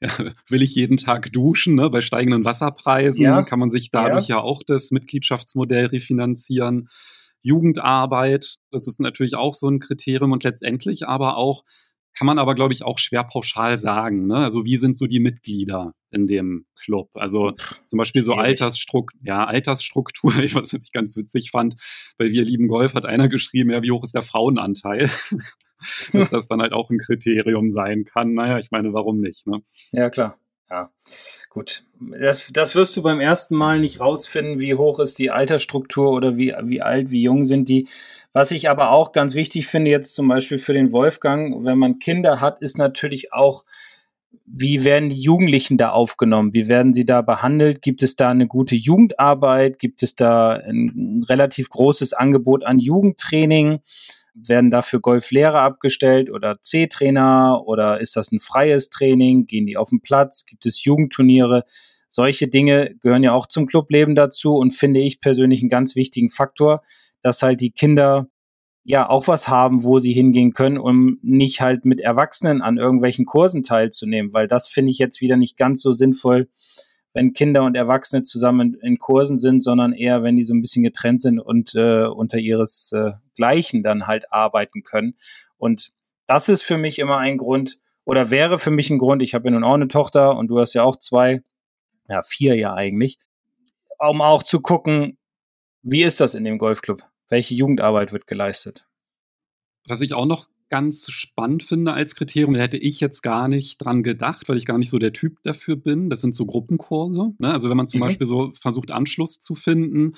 [0.00, 0.08] Ja,
[0.48, 1.74] will ich jeden Tag duschen?
[1.74, 1.90] Ne?
[1.90, 3.42] Bei steigenden Wasserpreisen ja.
[3.42, 4.36] kann man sich dadurch ja.
[4.36, 6.88] ja auch das Mitgliedschaftsmodell refinanzieren.
[7.42, 11.64] Jugendarbeit, das ist natürlich auch so ein Kriterium und letztendlich aber auch
[12.16, 14.26] kann man aber, glaube ich, auch schwer pauschal sagen.
[14.26, 14.36] Ne?
[14.36, 17.10] Also wie sind so die Mitglieder in dem Club?
[17.14, 17.52] Also
[17.84, 21.74] zum Beispiel so Altersstruktur, ja, Altersstruktur, ich was ich ganz witzig fand,
[22.18, 25.10] bei Wir lieben Golf hat einer geschrieben, ja, wie hoch ist der Frauenanteil?
[26.12, 28.34] Dass das dann halt auch ein Kriterium sein kann.
[28.34, 29.48] Naja, ich meine, warum nicht?
[29.48, 29.62] Ne?
[29.90, 30.38] Ja, klar.
[30.72, 30.90] Ja,
[31.50, 31.84] gut.
[32.00, 36.38] Das, das wirst du beim ersten Mal nicht rausfinden, wie hoch ist die Altersstruktur oder
[36.38, 37.88] wie, wie alt, wie jung sind die.
[38.32, 41.98] Was ich aber auch ganz wichtig finde, jetzt zum Beispiel für den Wolfgang, wenn man
[41.98, 43.64] Kinder hat, ist natürlich auch,
[44.46, 46.54] wie werden die Jugendlichen da aufgenommen?
[46.54, 47.82] Wie werden sie da behandelt?
[47.82, 49.78] Gibt es da eine gute Jugendarbeit?
[49.78, 53.80] Gibt es da ein relativ großes Angebot an Jugendtraining?
[54.34, 59.46] Werden dafür Golflehrer abgestellt oder C-Trainer oder ist das ein freies Training?
[59.46, 60.46] Gehen die auf den Platz?
[60.46, 61.64] Gibt es Jugendturniere?
[62.08, 66.30] Solche Dinge gehören ja auch zum Clubleben dazu und finde ich persönlich einen ganz wichtigen
[66.30, 66.82] Faktor,
[67.22, 68.28] dass halt die Kinder
[68.84, 73.26] ja auch was haben, wo sie hingehen können, um nicht halt mit Erwachsenen an irgendwelchen
[73.26, 76.48] Kursen teilzunehmen, weil das finde ich jetzt wieder nicht ganz so sinnvoll,
[77.14, 80.82] wenn Kinder und Erwachsene zusammen in, Kursen sind, sondern eher, wenn die so ein bisschen
[80.82, 83.12] getrennt sind und äh, unter ihres äh,
[83.82, 85.14] dann halt arbeiten können.
[85.58, 85.92] Und
[86.26, 89.46] das ist für mich immer ein Grund oder wäre für mich ein Grund, ich habe
[89.46, 91.42] ja nun auch eine Tochter und du hast ja auch zwei,
[92.08, 93.18] ja vier ja eigentlich,
[93.98, 95.18] um auch zu gucken,
[95.82, 97.02] wie ist das in dem Golfclub?
[97.32, 98.86] Welche Jugendarbeit wird geleistet.
[99.88, 103.78] Was ich auch noch ganz spannend finde als Kriterium, da hätte ich jetzt gar nicht
[103.78, 106.10] dran gedacht, weil ich gar nicht so der Typ dafür bin.
[106.10, 107.32] Das sind so Gruppenkurse.
[107.38, 107.50] Ne?
[107.50, 108.04] Also wenn man zum mhm.
[108.04, 110.14] Beispiel so versucht, Anschluss zu finden,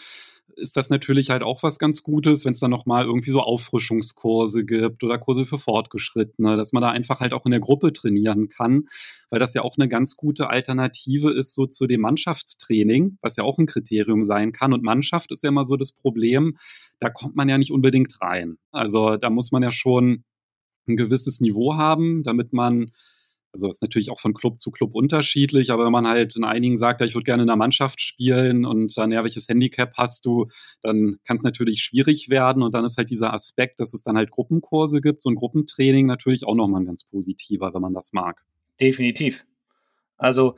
[0.56, 4.64] ist das natürlich halt auch was ganz Gutes, wenn es dann nochmal irgendwie so Auffrischungskurse
[4.64, 8.48] gibt oder Kurse für Fortgeschrittene, dass man da einfach halt auch in der Gruppe trainieren
[8.48, 8.88] kann,
[9.30, 13.44] weil das ja auch eine ganz gute Alternative ist so zu dem Mannschaftstraining, was ja
[13.44, 14.72] auch ein Kriterium sein kann.
[14.72, 16.56] Und Mannschaft ist ja immer so das Problem,
[17.00, 18.58] da kommt man ja nicht unbedingt rein.
[18.70, 20.24] Also da muss man ja schon
[20.86, 22.90] ein gewisses Niveau haben, damit man
[23.54, 26.76] also ist natürlich auch von Club zu Club unterschiedlich, aber wenn man halt in einigen
[26.76, 30.26] sagt, ja, ich würde gerne in der Mannschaft spielen und dann, ja, welches Handicap hast
[30.26, 30.48] du,
[30.82, 34.16] dann kann es natürlich schwierig werden und dann ist halt dieser Aspekt, dass es dann
[34.16, 38.12] halt Gruppenkurse gibt, so ein Gruppentraining natürlich auch nochmal ein ganz positiver, wenn man das
[38.12, 38.42] mag.
[38.80, 39.46] Definitiv.
[40.16, 40.56] Also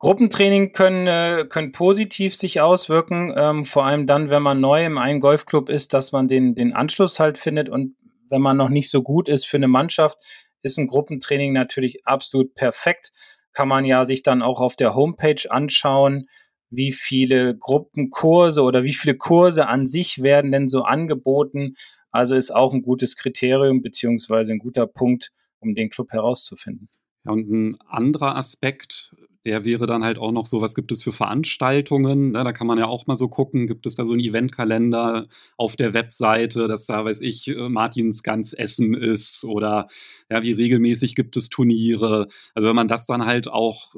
[0.00, 4.98] Gruppentraining können, äh, können positiv sich auswirken, ähm, vor allem dann, wenn man neu im
[4.98, 7.94] einen Golfclub ist, dass man den, den Anschluss halt findet und
[8.28, 10.18] wenn man noch nicht so gut ist für eine Mannschaft,
[10.66, 13.12] ist ein Gruppentraining natürlich absolut perfekt.
[13.52, 16.28] Kann man ja sich dann auch auf der Homepage anschauen,
[16.68, 21.76] wie viele Gruppenkurse oder wie viele Kurse an sich werden denn so angeboten.
[22.10, 26.88] Also ist auch ein gutes Kriterium beziehungsweise ein guter Punkt, um den Club herauszufinden.
[27.24, 29.14] Ja, und ein anderer Aspekt,
[29.46, 32.32] der wäre dann halt auch noch so, was gibt es für Veranstaltungen?
[32.32, 32.42] Ne?
[32.42, 35.76] Da kann man ja auch mal so gucken, gibt es da so einen Eventkalender auf
[35.76, 39.86] der Webseite, dass da, weiß ich, äh, Martins ganz Essen ist oder
[40.28, 42.26] ja, wie regelmäßig gibt es Turniere?
[42.54, 43.94] Also wenn man das dann halt auch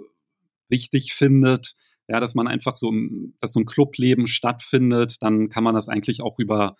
[0.69, 1.75] wichtig findet,
[2.09, 2.93] ja, dass man einfach so,
[3.41, 6.77] dass so ein Clubleben stattfindet, dann kann man das eigentlich auch über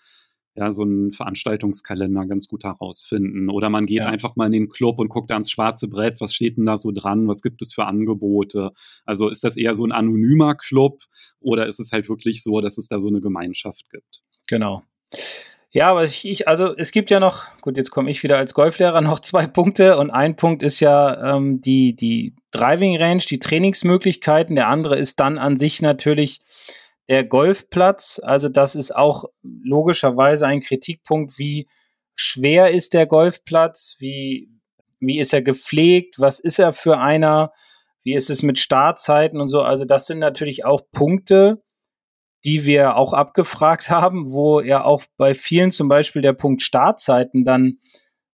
[0.55, 3.49] ja, so einen Veranstaltungskalender ganz gut herausfinden.
[3.49, 4.07] Oder man geht ja.
[4.07, 6.91] einfach mal in den Club und guckt ans schwarze Brett, was steht denn da so
[6.91, 8.71] dran, was gibt es für Angebote.
[9.05, 11.03] Also ist das eher so ein anonymer Club
[11.39, 14.23] oder ist es halt wirklich so, dass es da so eine Gemeinschaft gibt?
[14.47, 14.83] Genau.
[15.71, 18.55] Ja, aber ich, ich, also es gibt ja noch, gut, jetzt komme ich wieder als
[18.55, 23.39] Golflehrer, noch zwei Punkte und ein Punkt ist ja ähm, die, die Driving Range, die
[23.39, 24.55] Trainingsmöglichkeiten.
[24.55, 26.41] Der andere ist dann an sich natürlich
[27.09, 31.67] der Golfplatz, also das ist auch logischerweise ein Kritikpunkt, wie
[32.15, 34.51] schwer ist der Golfplatz, wie,
[34.99, 37.51] wie ist er gepflegt, was ist er für einer,
[38.03, 39.61] wie ist es mit Startzeiten und so.
[39.61, 41.63] Also das sind natürlich auch Punkte,
[42.45, 47.43] die wir auch abgefragt haben, wo ja auch bei vielen zum Beispiel der Punkt Startzeiten
[47.43, 47.79] dann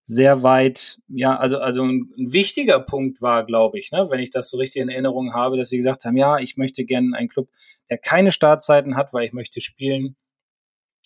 [0.04, 4.30] sehr weit, ja, also, also ein, ein wichtiger Punkt war, glaube ich, ne, wenn ich
[4.30, 7.28] das so richtig in Erinnerung habe, dass sie gesagt haben, ja, ich möchte gerne einen
[7.28, 7.50] Club,
[7.90, 10.16] der keine Startzeiten hat, weil ich möchte spielen,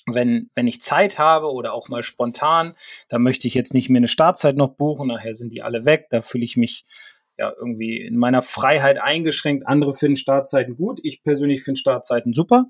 [0.07, 2.75] wenn, wenn ich Zeit habe oder auch mal spontan,
[3.09, 6.07] da möchte ich jetzt nicht mehr eine Startzeit noch buchen, nachher sind die alle weg,
[6.09, 6.85] da fühle ich mich
[7.37, 9.65] ja irgendwie in meiner Freiheit eingeschränkt.
[9.65, 10.99] Andere finden Startzeiten gut.
[11.03, 12.65] Ich persönlich finde Startzeiten super.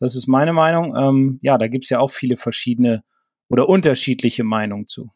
[0.00, 0.96] Das ist meine Meinung.
[0.96, 3.04] Ähm, ja, da gibt es ja auch viele verschiedene
[3.48, 5.10] oder unterschiedliche Meinungen zu.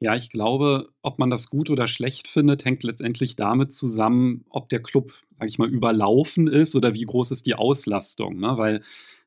[0.00, 4.68] Ja, ich glaube, ob man das gut oder schlecht findet, hängt letztendlich damit zusammen, ob
[4.68, 8.38] der Club, sag ich mal, überlaufen ist oder wie groß ist die Auslastung.
[8.38, 8.54] Ne?
[8.58, 8.80] Weil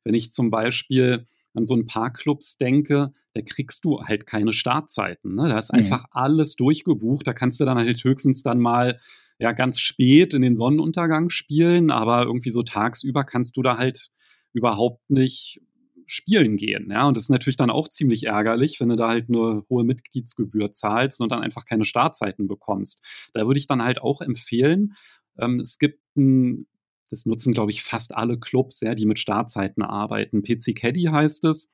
[0.06, 4.54] wenn ich zum Beispiel an so ein paar Clubs denke, da kriegst du halt keine
[4.54, 5.36] Startzeiten.
[5.36, 5.49] Ne?
[5.49, 5.80] Da ist mhm.
[5.80, 7.28] einfach alles durchgebucht.
[7.28, 8.97] Da kannst du dann halt höchstens dann mal
[9.39, 14.08] ja ganz spät in den Sonnenuntergang spielen, aber irgendwie so tagsüber kannst du da halt
[14.54, 15.60] überhaupt nicht
[16.06, 16.91] spielen gehen.
[16.91, 19.84] Ja, und das ist natürlich dann auch ziemlich ärgerlich, wenn du da halt eine hohe
[19.84, 23.04] Mitgliedsgebühr zahlst und dann einfach keine Startzeiten bekommst.
[23.34, 24.93] Da würde ich dann halt auch empfehlen,
[25.38, 26.67] ähm, es gibt ein,
[27.10, 30.43] das nutzen, glaube ich, fast alle Clubs, ja, die mit Startzeiten arbeiten.
[30.43, 31.71] PC Caddy heißt es.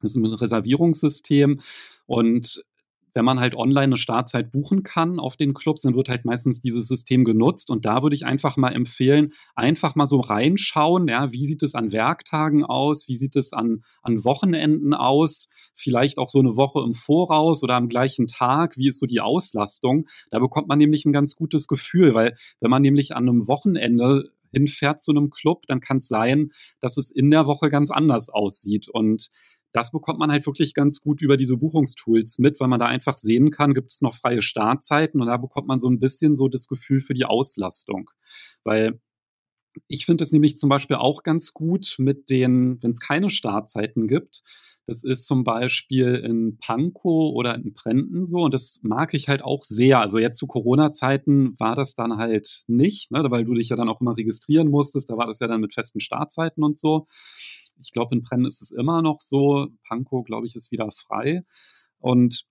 [0.00, 1.60] Das ist ein Reservierungssystem
[2.06, 2.64] und
[3.14, 6.60] wenn man halt online eine Startzeit buchen kann auf den Clubs, dann wird halt meistens
[6.60, 7.70] dieses System genutzt.
[7.70, 11.74] Und da würde ich einfach mal empfehlen, einfach mal so reinschauen, ja, wie sieht es
[11.74, 16.82] an Werktagen aus, wie sieht es an, an Wochenenden aus, vielleicht auch so eine Woche
[16.84, 20.06] im Voraus oder am gleichen Tag, wie ist so die Auslastung.
[20.30, 24.30] Da bekommt man nämlich ein ganz gutes Gefühl, weil wenn man nämlich an einem Wochenende
[24.52, 26.50] hinfährt zu einem Club, dann kann es sein,
[26.80, 28.88] dass es in der Woche ganz anders aussieht.
[28.88, 29.30] Und
[29.74, 33.18] das bekommt man halt wirklich ganz gut über diese Buchungstools mit, weil man da einfach
[33.18, 36.48] sehen kann, gibt es noch freie Startzeiten und da bekommt man so ein bisschen so
[36.48, 38.08] das Gefühl für die Auslastung.
[38.62, 39.00] Weil
[39.88, 44.06] ich finde es nämlich zum Beispiel auch ganz gut mit den, wenn es keine Startzeiten
[44.06, 44.44] gibt.
[44.86, 49.42] Das ist zum Beispiel in Pankow oder in Prenten so und das mag ich halt
[49.42, 49.98] auch sehr.
[50.00, 53.88] Also jetzt zu Corona-Zeiten war das dann halt nicht, ne, weil du dich ja dann
[53.88, 55.10] auch immer registrieren musstest.
[55.10, 57.08] Da war das ja dann mit festen Startzeiten und so.
[57.80, 59.68] Ich glaube, in Brennen ist es immer noch so.
[59.86, 61.44] Pankow, glaube ich, ist wieder frei.
[61.98, 62.46] Und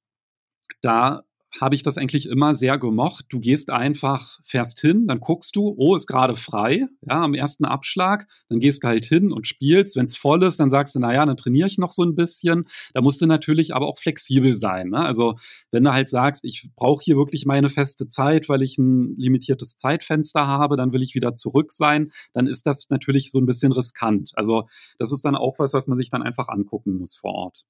[0.81, 1.23] da
[1.59, 3.25] habe ich das eigentlich immer sehr gemocht.
[3.29, 7.65] Du gehst einfach, fährst hin, dann guckst du, oh, ist gerade frei, ja, am ersten
[7.65, 9.95] Abschlag, dann gehst du halt hin und spielst.
[9.95, 12.65] Wenn es voll ist, dann sagst du, naja, dann trainiere ich noch so ein bisschen.
[12.93, 14.89] Da musst du natürlich aber auch flexibel sein.
[14.89, 14.97] Ne?
[14.97, 15.35] Also
[15.71, 19.75] wenn du halt sagst, ich brauche hier wirklich meine feste Zeit, weil ich ein limitiertes
[19.75, 23.71] Zeitfenster habe, dann will ich wieder zurück sein, dann ist das natürlich so ein bisschen
[23.71, 24.31] riskant.
[24.35, 27.65] Also das ist dann auch was, was man sich dann einfach angucken muss vor Ort.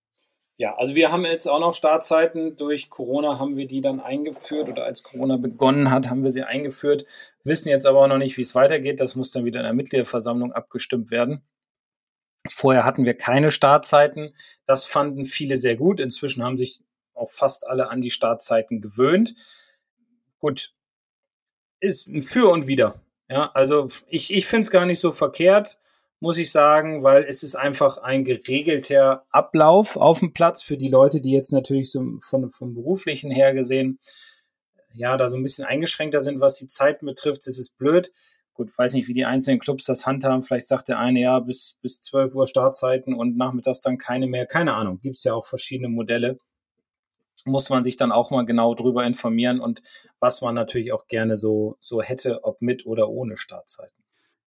[0.57, 2.55] Ja, also wir haben jetzt auch noch Startzeiten.
[2.57, 6.43] Durch Corona haben wir die dann eingeführt oder als Corona begonnen hat, haben wir sie
[6.43, 7.05] eingeführt.
[7.43, 9.01] Wissen jetzt aber auch noch nicht, wie es weitergeht.
[9.01, 11.41] Das muss dann wieder in der Mitgliederversammlung abgestimmt werden.
[12.47, 14.33] Vorher hatten wir keine Startzeiten.
[14.65, 15.99] Das fanden viele sehr gut.
[15.99, 16.83] Inzwischen haben sich
[17.15, 19.33] auch fast alle an die Startzeiten gewöhnt.
[20.39, 20.73] Gut,
[21.79, 23.01] ist für und wieder.
[23.29, 25.79] Ja, also ich, ich finde es gar nicht so verkehrt
[26.23, 30.87] muss ich sagen, weil es ist einfach ein geregelter Ablauf auf dem Platz für die
[30.87, 33.99] Leute, die jetzt natürlich so von, vom beruflichen her gesehen,
[34.93, 37.45] ja, da so ein bisschen eingeschränkter sind, was die Zeiten betrifft.
[37.45, 38.09] Es ist blöd.
[38.53, 40.43] Gut, weiß nicht, wie die einzelnen Clubs das handhaben.
[40.43, 44.45] Vielleicht sagt der eine ja bis, bis 12 Uhr Startzeiten und nachmittags dann keine mehr.
[44.45, 45.01] Keine Ahnung.
[45.01, 46.37] Gibt es ja auch verschiedene Modelle.
[47.43, 49.81] Muss man sich dann auch mal genau drüber informieren und
[50.21, 54.02] was man natürlich auch gerne so, so hätte, ob mit oder ohne Startzeiten.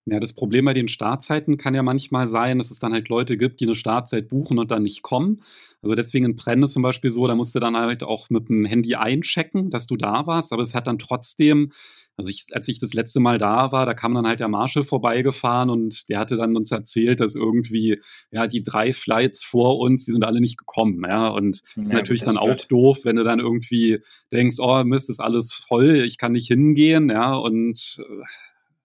[0.08, 3.36] Ja, das Problem bei den Startzeiten kann ja manchmal sein, dass es dann halt Leute
[3.36, 5.42] gibt, die eine Startzeit buchen und dann nicht kommen.
[5.82, 8.48] Also deswegen in Brenn ist zum Beispiel so, da musst du dann halt auch mit
[8.48, 11.72] dem Handy einchecken, dass du da warst, aber es hat dann trotzdem,
[12.16, 14.84] also ich, als ich das letzte Mal da war, da kam dann halt der Marshall
[14.84, 20.04] vorbeigefahren und der hatte dann uns erzählt, dass irgendwie, ja, die drei Flights vor uns,
[20.04, 23.00] die sind alle nicht gekommen, ja, und das ja, ist natürlich das dann auch doof,
[23.02, 23.98] wenn du dann irgendwie
[24.30, 28.24] denkst, oh Mist, ist alles voll, ich kann nicht hingehen, ja, und äh,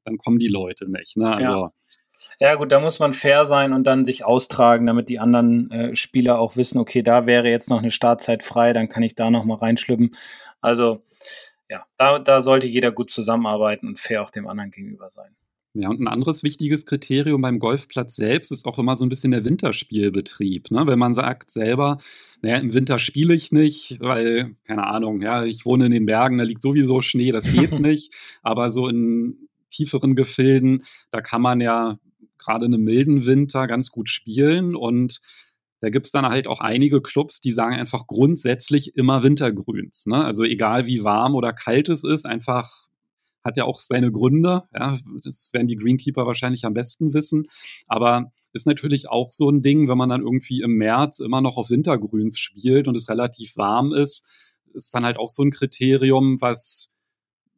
[0.04, 1.18] dann kommen die Leute nicht.
[1.18, 1.34] Ne?
[1.34, 1.72] Also, ja.
[2.40, 5.96] Ja, gut, da muss man fair sein und dann sich austragen, damit die anderen äh,
[5.96, 9.32] Spieler auch wissen, okay, da wäre jetzt noch eine Startzeit frei, dann kann ich da
[9.32, 10.12] noch mal reinschlüpfen.
[10.62, 11.04] Also,
[11.70, 15.36] ja, da, da sollte jeder gut zusammenarbeiten und fair auch dem anderen gegenüber sein.
[15.74, 19.32] Ja, und ein anderes wichtiges Kriterium beim Golfplatz selbst ist auch immer so ein bisschen
[19.32, 20.70] der Winterspielbetrieb.
[20.70, 20.86] Ne?
[20.86, 22.00] Wenn man sagt selber,
[22.42, 26.40] naja, im Winter spiele ich nicht, weil, keine Ahnung, ja, ich wohne in den Bergen,
[26.40, 28.14] da liegt sowieso Schnee, das geht nicht.
[28.44, 31.98] Aber so in tieferen Gefilden, da kann man ja
[32.38, 35.20] gerade in einem milden Winter ganz gut spielen und
[35.82, 40.06] da gibt es dann halt auch einige Clubs, die sagen einfach grundsätzlich immer Wintergrüns.
[40.06, 40.24] Ne?
[40.24, 42.86] Also egal wie warm oder kalt es ist, einfach
[43.44, 44.64] hat ja auch seine Gründe.
[44.76, 44.96] Ja?
[45.24, 47.48] Das werden die Greenkeeper wahrscheinlich am besten wissen.
[47.88, 51.58] Aber ist natürlich auch so ein Ding, wenn man dann irgendwie im März immer noch
[51.58, 54.28] auf Wintergrüns spielt und es relativ warm ist,
[54.74, 56.94] ist dann halt auch so ein Kriterium, was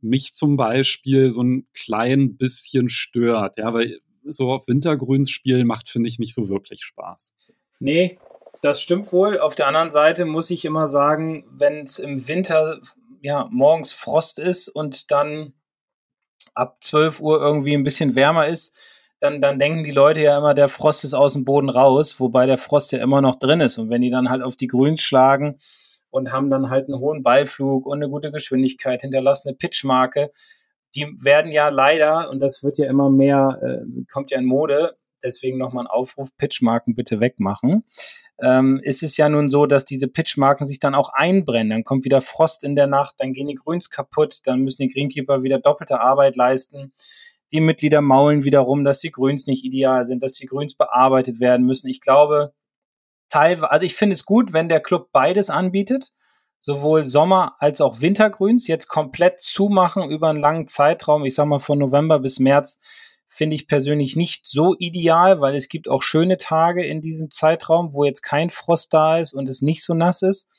[0.03, 3.57] mich zum Beispiel so ein klein bisschen stört.
[3.57, 7.35] Ja, weil so auf Wintergrüns spielen macht, finde ich, nicht so wirklich Spaß.
[7.79, 8.19] Nee,
[8.61, 9.39] das stimmt wohl.
[9.39, 12.79] Auf der anderen Seite muss ich immer sagen, wenn es im Winter
[13.21, 15.53] ja morgens Frost ist und dann
[16.53, 18.77] ab 12 Uhr irgendwie ein bisschen wärmer ist,
[19.19, 22.45] dann, dann denken die Leute ja immer, der Frost ist aus dem Boden raus, wobei
[22.45, 23.77] der Frost ja immer noch drin ist.
[23.77, 25.57] Und wenn die dann halt auf die Grüns schlagen,
[26.13, 30.31] und haben dann halt einen hohen Beiflug und eine gute Geschwindigkeit, hinterlassen eine Pitchmarke.
[30.95, 34.95] Die werden ja leider, und das wird ja immer mehr, äh, kommt ja in Mode,
[35.23, 37.83] deswegen nochmal ein Aufruf, Pitchmarken bitte wegmachen.
[38.39, 41.71] Ähm, ist es ja nun so, dass diese Pitchmarken sich dann auch einbrennen.
[41.71, 44.89] Dann kommt wieder Frost in der Nacht, dann gehen die Grüns kaputt, dann müssen die
[44.89, 46.93] Greenkeeper wieder doppelte Arbeit leisten.
[47.51, 51.65] die Mitglieder maulen wiederum, dass die Grüns nicht ideal sind, dass die Grüns bearbeitet werden
[51.65, 51.87] müssen.
[51.87, 52.53] Ich glaube,
[53.29, 56.11] teilweise, also ich finde es gut, wenn der Club beides anbietet,
[56.61, 61.59] sowohl Sommer- als auch Wintergrüns, jetzt komplett zumachen über einen langen Zeitraum, ich sag mal
[61.59, 62.79] von November bis März,
[63.27, 67.93] finde ich persönlich nicht so ideal, weil es gibt auch schöne Tage in diesem Zeitraum,
[67.93, 70.49] wo jetzt kein Frost da ist und es nicht so nass ist.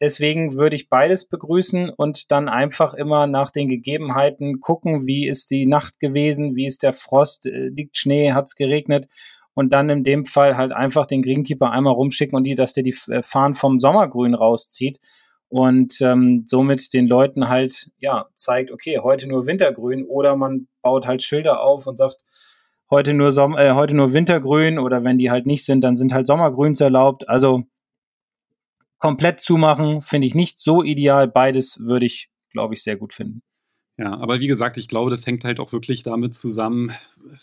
[0.00, 5.50] Deswegen würde ich beides begrüßen und dann einfach immer nach den Gegebenheiten gucken, wie ist
[5.50, 9.08] die Nacht gewesen, wie ist der Frost, äh, liegt Schnee, hat es geregnet
[9.56, 12.82] und dann in dem Fall halt einfach den Greenkeeper einmal rumschicken und die, dass der
[12.82, 15.00] die äh, Fahnen vom Sommergrün rauszieht
[15.48, 21.06] und ähm, somit den Leuten halt ja zeigt, okay, heute nur Wintergrün oder man baut
[21.06, 22.18] halt Schilder auf und sagt,
[22.90, 26.12] heute nur Som äh, heute nur Wintergrün oder wenn die halt nicht sind, dann sind
[26.12, 27.26] halt Sommergrüns erlaubt.
[27.26, 27.64] Also
[28.98, 31.28] komplett zumachen finde ich nicht so ideal.
[31.28, 33.40] Beides würde ich, glaube ich, sehr gut finden.
[33.98, 36.92] Ja, aber wie gesagt, ich glaube, das hängt halt auch wirklich damit zusammen,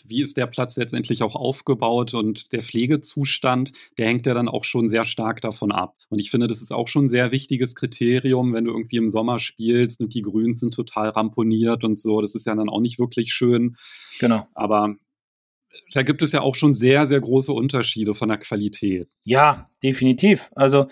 [0.06, 4.62] wie ist der Platz letztendlich auch aufgebaut und der Pflegezustand, der hängt ja dann auch
[4.62, 5.96] schon sehr stark davon ab.
[6.10, 9.08] Und ich finde, das ist auch schon ein sehr wichtiges Kriterium, wenn du irgendwie im
[9.08, 12.20] Sommer spielst und die Grüns sind total ramponiert und so.
[12.20, 13.76] Das ist ja dann auch nicht wirklich schön.
[14.20, 14.46] Genau.
[14.54, 14.94] Aber
[15.92, 19.08] da gibt es ja auch schon sehr, sehr große Unterschiede von der Qualität.
[19.24, 20.50] Ja, definitiv.
[20.54, 20.86] Also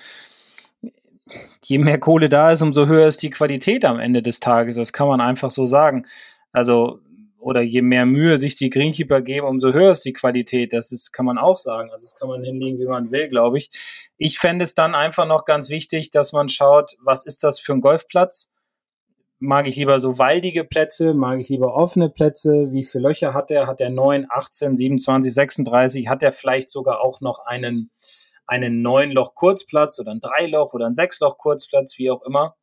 [1.64, 4.76] je mehr Kohle da ist, umso höher ist die Qualität am Ende des Tages.
[4.76, 6.06] Das kann man einfach so sagen.
[6.52, 7.00] Also,
[7.38, 10.72] oder je mehr Mühe sich die Greenkeeper geben, umso höher ist die Qualität.
[10.72, 11.90] Das ist, kann man auch sagen.
[11.90, 13.70] Also, das kann man hinlegen, wie man will, glaube ich.
[14.16, 17.72] Ich fände es dann einfach noch ganz wichtig, dass man schaut, was ist das für
[17.72, 18.50] ein Golfplatz?
[19.38, 21.14] Mag ich lieber so waldige Plätze?
[21.14, 22.72] Mag ich lieber offene Plätze?
[22.72, 23.66] Wie viele Löcher hat er?
[23.66, 26.08] Hat er 9, 18, 27, 36?
[26.08, 27.90] Hat er vielleicht sogar auch noch einen,
[28.52, 32.22] einen neun Loch Kurzplatz oder ein drei Loch oder ein sechs Loch Kurzplatz, wie auch
[32.22, 32.54] immer.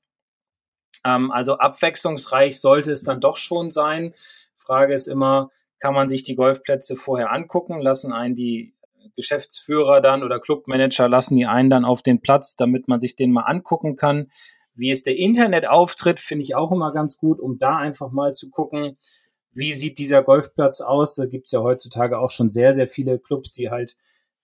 [1.04, 4.14] Ähm, also abwechslungsreich sollte es dann doch schon sein.
[4.56, 5.50] Frage ist immer,
[5.80, 8.76] kann man sich die Golfplätze vorher angucken, lassen einen die
[9.16, 13.32] Geschäftsführer dann oder Clubmanager lassen die einen dann auf den Platz, damit man sich den
[13.32, 14.32] mal angucken kann.
[14.76, 18.52] Wie ist der Internetauftritt, finde ich auch immer ganz gut, um da einfach mal zu
[18.52, 18.98] gucken,
[19.52, 21.16] wie sieht dieser Golfplatz aus.
[21.16, 23.98] Da gibt es ja heutzutage auch schon sehr, sehr viele Clubs, die halt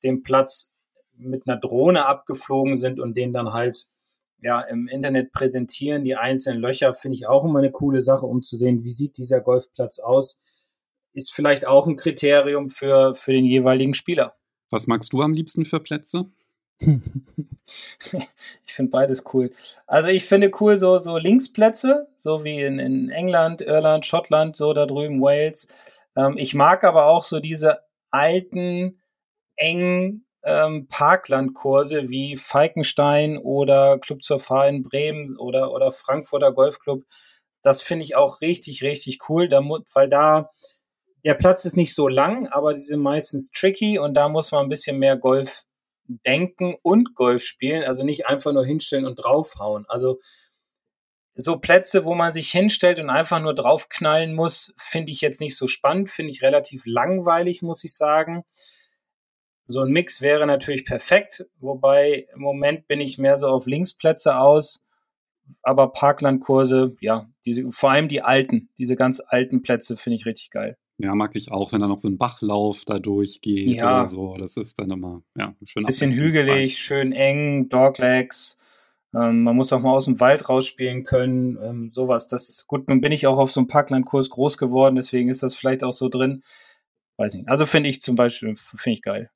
[0.04, 0.75] den Platz
[1.18, 3.86] mit einer Drohne abgeflogen sind und den dann halt
[4.42, 6.04] ja im Internet präsentieren.
[6.04, 9.18] Die einzelnen Löcher finde ich auch immer eine coole Sache, um zu sehen, wie sieht
[9.18, 10.42] dieser Golfplatz aus.
[11.14, 14.36] Ist vielleicht auch ein Kriterium für, für den jeweiligen Spieler.
[14.70, 16.26] Was magst du am liebsten für Plätze?
[16.82, 19.52] ich finde beides cool.
[19.88, 24.74] Also ich finde cool so, so Linksplätze, so wie in, in England, Irland, Schottland, so
[24.74, 26.02] da drüben, Wales.
[26.18, 27.80] Ähm, ich mag aber auch so diese
[28.12, 29.00] alten,
[29.56, 37.04] engen ähm, Parklandkurse wie Falkenstein oder Club zur Fahr in Bremen oder, oder Frankfurter Golfclub.
[37.64, 39.62] Das finde ich auch richtig, richtig cool, da,
[39.94, 40.52] weil da
[41.26, 44.68] der Platz ist nicht so lang, aber die sind meistens tricky und da muss man
[44.68, 45.64] ein bisschen mehr Golf
[46.08, 49.86] denken und Golf spielen, also nicht einfach nur hinstellen und draufhauen.
[49.88, 50.20] Also
[51.34, 55.58] so Plätze, wo man sich hinstellt und einfach nur draufknallen muss, finde ich jetzt nicht
[55.58, 58.44] so spannend, finde ich relativ langweilig, muss ich sagen.
[59.68, 64.38] So ein Mix wäre natürlich perfekt, wobei im Moment bin ich mehr so auf Linksplätze
[64.38, 64.86] aus,
[65.64, 70.52] aber Parklandkurse, ja, diese, vor allem die alten, diese ganz alten Plätze finde ich richtig
[70.52, 70.78] geil.
[70.98, 74.00] Ja, mag ich auch, wenn da noch so ein Bachlauf da durchgeht ja.
[74.00, 74.38] oder so.
[74.38, 75.86] Das ist dann immer, ja, schön.
[75.86, 78.60] Bisschen hügelig, schön eng, Doglegs.
[79.14, 81.58] Ähm, man muss auch mal aus dem Wald rausspielen können.
[81.64, 82.28] Ähm, sowas.
[82.28, 85.56] Das, gut, nun bin ich auch auf so einem Parklandkurs groß geworden, deswegen ist das
[85.56, 86.44] vielleicht auch so drin.
[87.18, 87.50] Weiß nicht.
[87.50, 89.30] Also finde ich zum Beispiel, finde ich geil.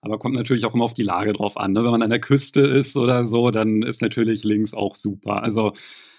[0.00, 1.72] Aber kommt natürlich auch immer auf die Lage drauf an.
[1.72, 1.82] Ne?
[1.82, 5.42] Wenn man an der Küste ist oder so, dann ist natürlich links auch super.
[5.42, 5.72] Also,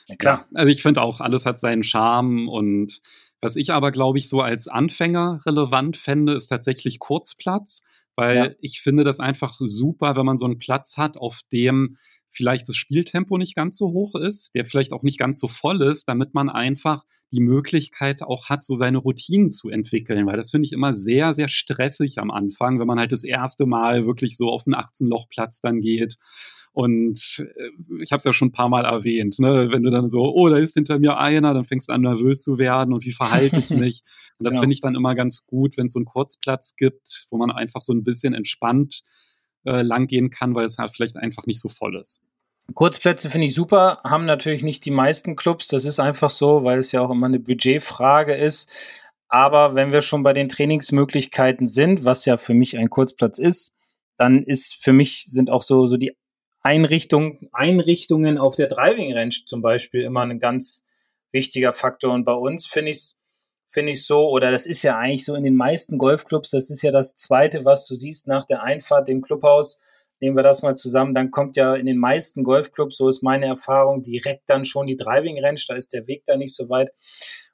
[0.07, 0.47] ja, klar.
[0.51, 3.01] Ja, also ich finde auch, alles hat seinen Charme und
[3.39, 7.83] was ich aber, glaube ich, so als Anfänger relevant fände, ist tatsächlich Kurzplatz,
[8.15, 8.49] weil ja.
[8.61, 11.97] ich finde das einfach super, wenn man so einen Platz hat, auf dem
[12.29, 15.81] vielleicht das Spieltempo nicht ganz so hoch ist, der vielleicht auch nicht ganz so voll
[15.81, 20.51] ist, damit man einfach die Möglichkeit auch hat, so seine Routinen zu entwickeln, weil das
[20.51, 24.37] finde ich immer sehr, sehr stressig am Anfang, wenn man halt das erste Mal wirklich
[24.37, 26.17] so auf den 18-Loch-Platz dann geht.
[26.71, 29.69] Und äh, ich habe es ja schon ein paar Mal erwähnt, ne?
[29.71, 32.43] wenn du dann so, oh, da ist hinter mir einer, dann fängst du an nervös
[32.43, 34.03] zu werden und wie verhalte ich mich.
[34.38, 34.59] Und das ja.
[34.61, 37.82] finde ich dann immer ganz gut, wenn es so einen Kurzplatz gibt, wo man einfach
[37.82, 39.01] so ein bisschen entspannt
[39.65, 42.21] äh, langgehen kann, weil es halt vielleicht einfach nicht so voll ist.
[42.74, 45.68] Kurzplätze finde ich super, haben natürlich nicht die meisten Clubs.
[45.68, 48.70] Das ist einfach so, weil es ja auch immer eine Budgetfrage ist.
[49.30, 53.76] Aber wenn wir schon bei den Trainingsmöglichkeiten sind, was ja für mich ein Kurzplatz ist,
[54.18, 56.15] dann ist für mich sind auch so, so die
[56.61, 60.86] Einrichtung, Einrichtungen auf der Driving Range zum Beispiel immer ein ganz
[61.32, 62.13] wichtiger Faktor.
[62.13, 63.18] Und bei uns finde ich es
[63.68, 66.82] finde ich so, oder das ist ja eigentlich so in den meisten Golfclubs, das ist
[66.82, 69.82] ja das zweite, was du siehst nach der Einfahrt dem Clubhaus.
[70.20, 73.45] Nehmen wir das mal zusammen, dann kommt ja in den meisten Golfclubs, so ist meine
[73.45, 76.89] Erfahrung, direkt dann schon die Driving Range, da ist der Weg da nicht so weit.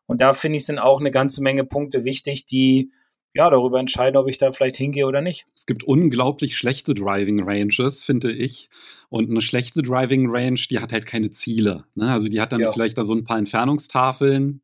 [0.05, 2.91] Und da finde ich, sind auch eine ganze Menge Punkte wichtig, die
[3.35, 5.47] ja, darüber entscheiden, ob ich da vielleicht hingehe oder nicht.
[5.55, 8.69] Es gibt unglaublich schlechte Driving Ranges, finde ich.
[9.09, 11.85] Und eine schlechte Driving Range, die hat halt keine Ziele.
[11.95, 12.11] Ne?
[12.11, 12.71] Also die hat dann ja.
[12.71, 14.61] vielleicht da so ein paar Entfernungstafeln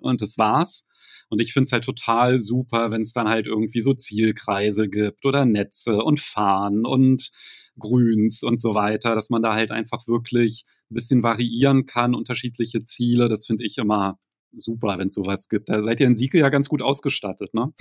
[0.00, 0.88] und das war's.
[1.32, 5.24] Und ich finde es halt total super, wenn es dann halt irgendwie so Zielkreise gibt
[5.24, 7.30] oder Netze und Fahnen und
[7.78, 12.84] Grüns und so weiter, dass man da halt einfach wirklich ein bisschen variieren kann, unterschiedliche
[12.84, 13.30] Ziele.
[13.30, 14.18] Das finde ich immer
[14.54, 15.70] super, wenn es sowas gibt.
[15.70, 17.72] Da seid ihr in Sieke ja ganz gut ausgestattet, ne?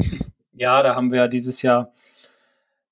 [0.53, 1.93] Ja, da haben wir dieses Jahr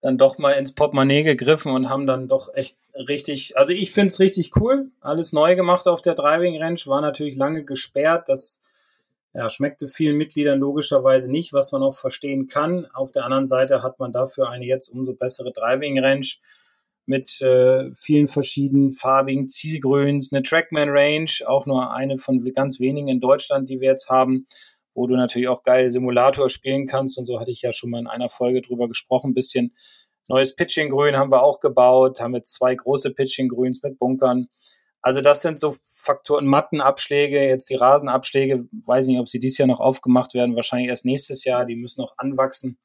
[0.01, 4.07] dann doch mal ins Portemonnaie gegriffen und haben dann doch echt richtig, also ich finde
[4.07, 4.91] es richtig cool.
[4.99, 8.27] Alles neu gemacht auf der Driving Ranch, war natürlich lange gesperrt.
[8.27, 8.59] Das
[9.33, 12.87] ja, schmeckte vielen Mitgliedern logischerweise nicht, was man auch verstehen kann.
[12.93, 16.39] Auf der anderen Seite hat man dafür eine jetzt umso bessere Driving Ranch
[17.05, 23.07] mit äh, vielen verschiedenen farbigen Zielgrüns, eine Trackman Range, auch nur eine von ganz wenigen
[23.07, 24.45] in Deutschland, die wir jetzt haben,
[24.93, 27.99] wo du natürlich auch geil Simulator spielen kannst und so hatte ich ja schon mal
[27.99, 29.73] in einer Folge drüber gesprochen, ein bisschen
[30.27, 34.47] neues Pitching-Grün haben wir auch gebaut, haben wir zwei große Pitching-Grüns mit Bunkern.
[35.01, 39.67] Also das sind so Faktoren, Mattenabschläge, jetzt die Rasenabschläge, weiß nicht, ob sie dieses Jahr
[39.67, 42.77] noch aufgemacht werden, wahrscheinlich erst nächstes Jahr, die müssen noch anwachsen.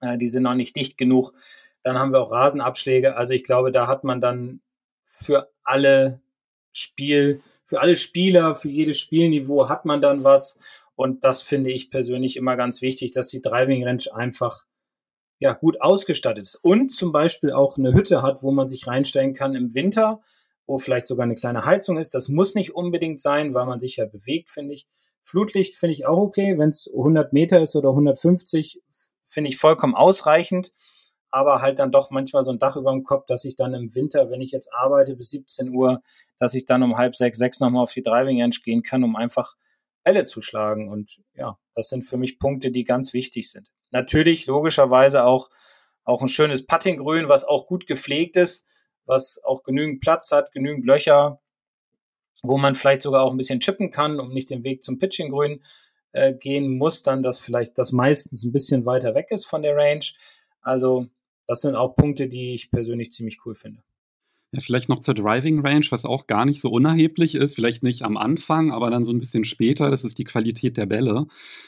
[0.00, 1.32] Äh, die sind noch nicht dicht genug.
[1.82, 3.16] Dann haben wir auch Rasenabschläge.
[3.16, 4.60] Also ich glaube, da hat man dann
[5.04, 6.20] für alle
[6.72, 10.58] Spiel, für alle Spieler, für jedes Spielniveau hat man dann was.
[10.94, 14.66] Und das finde ich persönlich immer ganz wichtig, dass die Driving Range einfach
[15.38, 16.56] ja, gut ausgestattet ist.
[16.56, 20.20] Und zum Beispiel auch eine Hütte hat, wo man sich reinstellen kann im Winter,
[20.70, 22.14] wo vielleicht sogar eine kleine Heizung ist.
[22.14, 24.86] Das muss nicht unbedingt sein, weil man sich ja bewegt, finde ich.
[25.22, 26.58] Flutlicht finde ich auch okay.
[26.58, 28.80] Wenn es 100 Meter ist oder 150,
[29.24, 30.72] finde ich vollkommen ausreichend
[31.30, 33.94] aber halt dann doch manchmal so ein Dach über dem Kopf, dass ich dann im
[33.94, 36.02] Winter, wenn ich jetzt arbeite bis 17 Uhr,
[36.38, 39.16] dass ich dann um halb sechs, sechs nochmal auf die Driving Range gehen kann, um
[39.16, 39.54] einfach
[40.02, 40.88] Bälle zu schlagen.
[40.88, 43.70] Und ja, das sind für mich Punkte, die ganz wichtig sind.
[43.90, 45.48] Natürlich, logischerweise auch,
[46.04, 48.66] auch ein schönes Puttinggrün, was auch gut gepflegt ist,
[49.06, 51.40] was auch genügend Platz hat, genügend Löcher,
[52.42, 55.62] wo man vielleicht sogar auch ein bisschen chippen kann, um nicht den Weg zum Pitchinggrün
[56.12, 59.76] äh, gehen muss, dann dass vielleicht das meistens ein bisschen weiter weg ist von der
[59.76, 60.04] Range.
[60.62, 61.06] Also
[61.46, 63.82] das sind auch Punkte, die ich persönlich ziemlich cool finde.
[64.52, 68.02] Ja, vielleicht noch zur Driving Range, was auch gar nicht so unerheblich ist, vielleicht nicht
[68.02, 71.26] am Anfang, aber dann so ein bisschen später, das ist die Qualität der Bälle.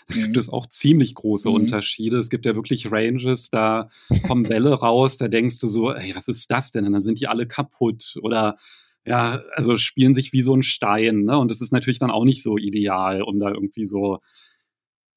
[0.09, 1.55] Da gibt es auch ziemlich große mhm.
[1.55, 2.19] Unterschiede.
[2.19, 3.89] Es gibt ja wirklich Ranges, da
[4.27, 6.85] kommen Bälle raus, da denkst du so, ey, was ist das denn?
[6.85, 8.57] Und dann sind die alle kaputt oder
[9.05, 11.25] ja, also spielen sich wie so ein Stein.
[11.25, 11.39] Ne?
[11.39, 14.19] Und das ist natürlich dann auch nicht so ideal, um da irgendwie so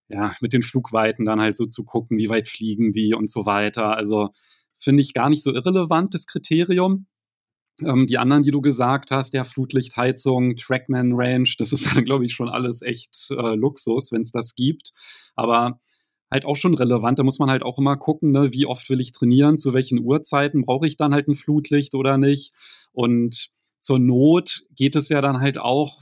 [0.07, 3.45] ja, mit den Flugweiten dann halt so zu gucken, wie weit fliegen die und so
[3.45, 3.97] weiter.
[3.97, 4.29] Also
[4.79, 7.07] finde ich gar nicht so irrelevant, das Kriterium.
[7.83, 12.25] Ähm, die anderen, die du gesagt hast, ja, Flutlichtheizung, Trackman Range, das ist dann, glaube
[12.25, 14.91] ich, schon alles echt äh, Luxus, wenn es das gibt.
[15.35, 15.79] Aber
[16.31, 17.19] halt auch schon relevant.
[17.19, 19.99] Da muss man halt auch immer gucken, ne, wie oft will ich trainieren, zu welchen
[19.99, 22.53] Uhrzeiten brauche ich dann halt ein Flutlicht oder nicht.
[22.91, 23.49] Und
[23.79, 26.01] zur Not geht es ja dann halt auch,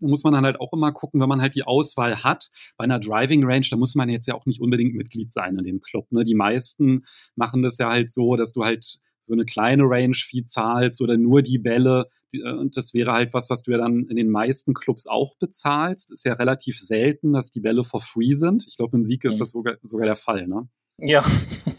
[0.00, 2.48] da muss man dann halt auch immer gucken, wenn man halt die Auswahl hat.
[2.76, 5.64] Bei einer Driving Range, da muss man jetzt ja auch nicht unbedingt Mitglied sein in
[5.64, 6.10] dem Club.
[6.12, 6.24] Ne?
[6.24, 11.02] Die meisten machen das ja halt so, dass du halt so eine kleine Range-Fee zahlst
[11.02, 12.08] oder nur die Bälle.
[12.32, 15.36] Äh, und das wäre halt was, was du ja dann in den meisten Clubs auch
[15.38, 16.12] bezahlst.
[16.12, 18.64] Ist ja relativ selten, dass die Bälle for free sind.
[18.68, 19.40] Ich glaube, in Sieg ist mhm.
[19.40, 20.68] das sogar, sogar der Fall, ne?
[20.98, 21.24] Ja,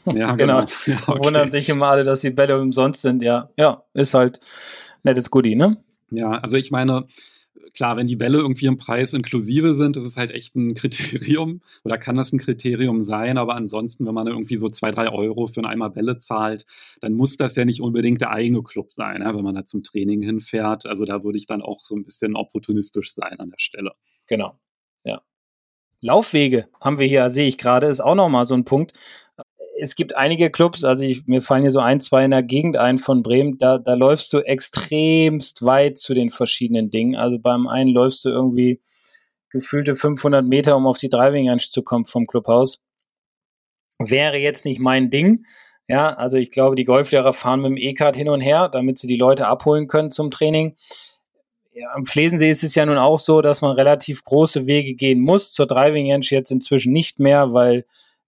[0.06, 0.60] ja genau.
[0.60, 0.60] genau.
[0.86, 1.26] Ja, okay.
[1.26, 3.24] Wundern sich immer alle, dass die Bälle umsonst sind.
[3.24, 4.40] Ja, ja, ist halt
[5.04, 5.84] nettes Goodie, ne?
[6.12, 7.08] Ja, also ich meine,
[7.74, 11.62] klar, wenn die Bälle irgendwie im Preis inklusive sind, ist es halt echt ein Kriterium
[11.84, 15.48] oder kann das ein Kriterium sein, aber ansonsten, wenn man irgendwie so zwei, drei Euro
[15.48, 16.66] für ein Eimer Bälle zahlt,
[17.02, 19.84] dann muss das ja nicht unbedingt der eigene Club sein, ja, wenn man da zum
[19.84, 20.86] Training hinfährt.
[20.86, 23.94] Also da würde ich dann auch so ein bisschen opportunistisch sein an der Stelle.
[24.28, 24.60] Genau,
[25.04, 25.22] ja.
[26.02, 28.94] Laufwege haben wir hier, sehe ich gerade, ist auch nochmal so ein Punkt
[29.80, 32.78] es gibt einige Clubs, also ich, mir fallen hier so ein, zwei in der Gegend
[32.78, 37.16] ein von Bremen, da, da läufst du extremst weit zu den verschiedenen Dingen.
[37.16, 38.82] Also beim einen läufst du irgendwie
[39.50, 42.82] gefühlte 500 Meter, um auf die Driving Range zu kommen vom Clubhaus.
[44.00, 45.46] Wäre jetzt nicht mein Ding.
[45.88, 49.08] Ja, also ich glaube, die Golflehrer fahren mit dem E-Card hin und her, damit sie
[49.08, 50.76] die Leute abholen können zum Training.
[51.74, 55.22] Ja, am Flesensee ist es ja nun auch so, dass man relativ große Wege gehen
[55.22, 55.54] muss.
[55.54, 57.86] Zur Driving Range jetzt inzwischen nicht mehr, weil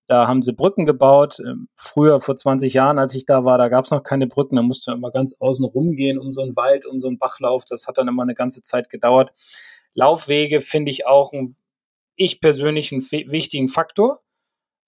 [0.09, 1.39] da haben sie Brücken gebaut.
[1.39, 4.55] Ähm, früher, vor 20 Jahren, als ich da war, da gab es noch keine Brücken.
[4.55, 7.63] Da musste man immer ganz außen rumgehen um so einen Wald, um so einen Bachlauf.
[7.65, 9.31] Das hat dann immer eine ganze Zeit gedauert.
[9.93, 11.55] Laufwege finde ich auch ein
[12.19, 14.19] ich persönlich einen wichtigen Faktor.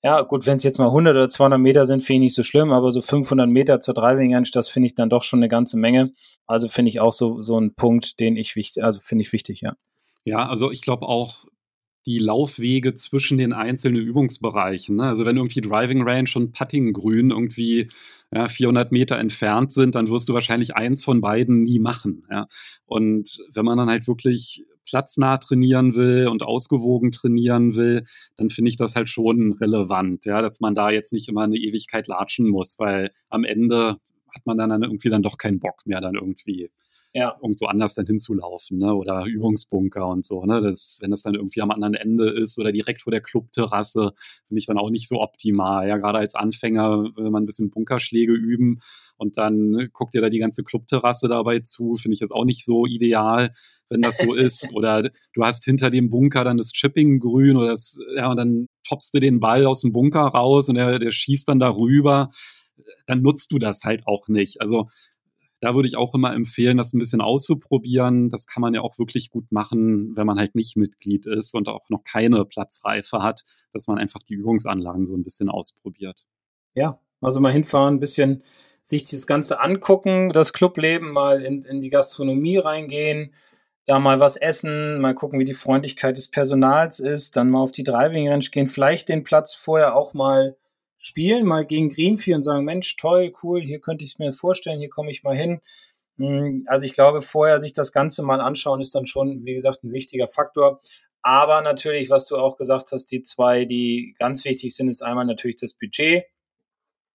[0.03, 2.43] Ja, gut, wenn es jetzt mal 100 oder 200 Meter sind, finde ich nicht so
[2.43, 5.47] schlimm, aber so 500 Meter zur Driving Range, das finde ich dann doch schon eine
[5.47, 6.11] ganze Menge.
[6.47, 9.61] Also finde ich auch so, so ein Punkt, den ich wichtig, also finde ich wichtig,
[9.61, 9.75] ja.
[10.25, 11.45] Ja, also ich glaube auch,
[12.05, 14.95] die Laufwege zwischen den einzelnen Übungsbereichen.
[14.95, 15.03] Ne?
[15.03, 17.89] Also wenn irgendwie Driving Range und Putting Grün irgendwie
[18.33, 22.25] ja, 400 Meter entfernt sind, dann wirst du wahrscheinlich eins von beiden nie machen.
[22.29, 22.47] Ja?
[22.85, 28.69] Und wenn man dann halt wirklich platznah trainieren will und ausgewogen trainieren will, dann finde
[28.69, 32.49] ich das halt schon relevant, ja, dass man da jetzt nicht immer eine Ewigkeit latschen
[32.49, 33.97] muss, weil am Ende
[34.33, 36.71] hat man dann irgendwie dann doch keinen Bock mehr, dann irgendwie
[37.13, 37.37] ja.
[37.41, 38.93] irgendwo anders dann hinzulaufen, ne?
[38.93, 40.61] Oder Übungsbunker und so, ne?
[40.61, 44.13] Das, wenn das dann irgendwie am anderen Ende ist oder direkt vor der Clubterrasse,
[44.47, 45.87] finde ich dann auch nicht so optimal.
[45.87, 48.79] Ja, gerade als Anfänger, wenn man ein bisschen Bunkerschläge üben
[49.17, 52.65] und dann guckt ihr da die ganze Clubterrasse dabei zu, finde ich jetzt auch nicht
[52.65, 53.51] so ideal,
[53.89, 54.73] wenn das so ist.
[54.73, 58.67] Oder du hast hinter dem Bunker dann das Chipping grün oder das, ja, und dann
[58.87, 62.29] toppst du den Ball aus dem Bunker raus und der, der schießt dann darüber
[63.05, 64.61] dann nutzt du das halt auch nicht.
[64.61, 64.89] Also
[65.61, 68.29] da würde ich auch immer empfehlen, das ein bisschen auszuprobieren.
[68.29, 71.67] Das kann man ja auch wirklich gut machen, wenn man halt nicht Mitglied ist und
[71.67, 76.25] auch noch keine Platzreife hat, dass man einfach die Übungsanlagen so ein bisschen ausprobiert.
[76.73, 78.43] Ja, also mal hinfahren, ein bisschen
[78.81, 83.35] sich das Ganze angucken, das Clubleben, mal in, in die Gastronomie reingehen,
[83.85, 87.71] da mal was essen, mal gucken, wie die Freundlichkeit des Personals ist, dann mal auf
[87.71, 90.55] die Driving Range gehen, vielleicht den Platz vorher auch mal
[91.01, 94.79] spielen, mal gegen Greenfield und sagen, Mensch, toll, cool, hier könnte ich es mir vorstellen,
[94.79, 95.61] hier komme ich mal hin.
[96.17, 99.83] Hm, also ich glaube, vorher sich das Ganze mal anschauen, ist dann schon, wie gesagt,
[99.83, 100.79] ein wichtiger Faktor.
[101.23, 105.25] Aber natürlich, was du auch gesagt hast, die zwei, die ganz wichtig sind, ist einmal
[105.25, 106.25] natürlich das Budget.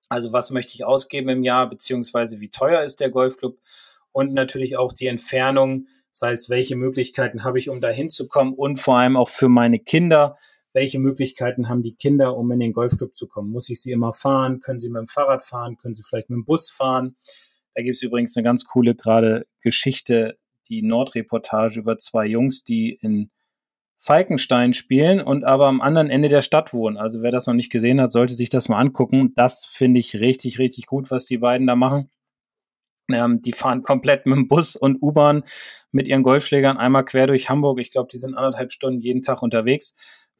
[0.09, 3.59] Also was möchte ich ausgeben im Jahr, beziehungsweise wie teuer ist der Golfclub?
[4.13, 8.79] Und natürlich auch die Entfernung, das heißt, welche Möglichkeiten habe ich, um da hinzukommen und
[8.79, 10.39] vor allem auch für meine Kinder
[10.77, 13.51] welche Möglichkeiten haben die Kinder, um in den Golfclub zu kommen?
[13.51, 14.61] Muss ich sie immer fahren?
[14.61, 15.79] Können sie mit dem Fahrrad fahren?
[15.79, 17.17] Können sie vielleicht mit dem Bus fahren?
[17.75, 20.37] Da gibt es übrigens eine ganz coole gerade Geschichte,
[20.69, 23.31] die Nordreportage über zwei Jungs, die in
[23.99, 26.99] Falkenstein spielen und aber am anderen Ende der Stadt wohnen.
[26.99, 29.33] Also wer das noch nicht gesehen hat, sollte sich das mal angucken.
[29.35, 32.11] Das finde ich richtig, richtig gut, was die beiden da machen.
[33.11, 35.45] Ähm, die fahren komplett mit dem Bus und U-Bahn
[35.91, 37.81] mit ihren Golfschlägern einmal quer durch Hamburg.
[37.81, 39.95] Ich glaube, die sind anderthalb Stunden jeden Tag unterwegs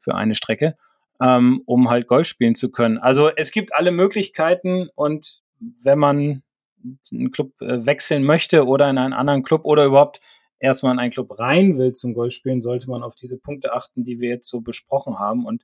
[0.07, 0.77] für eine Strecke,
[1.21, 2.97] ähm, um halt Golf spielen zu können.
[2.97, 6.43] Also es gibt alle Möglichkeiten und wenn man
[7.11, 10.21] einen Club äh, wechseln möchte oder in einen anderen Club oder überhaupt
[10.59, 14.21] erstmal in einen Club rein will zum Golfspielen, sollte man auf diese Punkte achten, die
[14.21, 15.45] wir jetzt so besprochen haben.
[15.45, 15.63] Und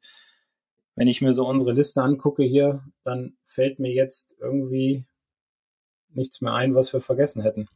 [0.95, 5.05] wenn ich mir so unsere Liste angucke hier, dann fällt mir jetzt irgendwie
[6.09, 7.69] nichts mehr ein, was wir vergessen hätten.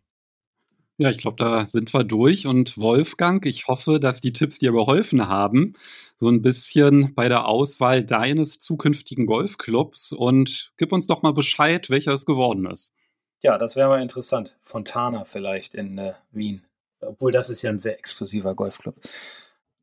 [1.00, 2.48] Ja, ich glaube, da sind wir durch.
[2.48, 5.74] Und Wolfgang, ich hoffe, dass die Tipps dir geholfen haben,
[6.18, 10.12] so ein bisschen bei der Auswahl deines zukünftigen Golfclubs.
[10.12, 12.94] Und gib uns doch mal Bescheid, welcher es geworden ist.
[13.44, 14.56] Ja, das wäre mal interessant.
[14.60, 16.64] Fontana vielleicht in äh, Wien.
[17.00, 18.96] Obwohl das ist ja ein sehr exklusiver Golfclub.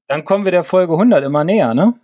[0.08, 1.94] Dann kommen wir der Folge 100 immer näher, ne?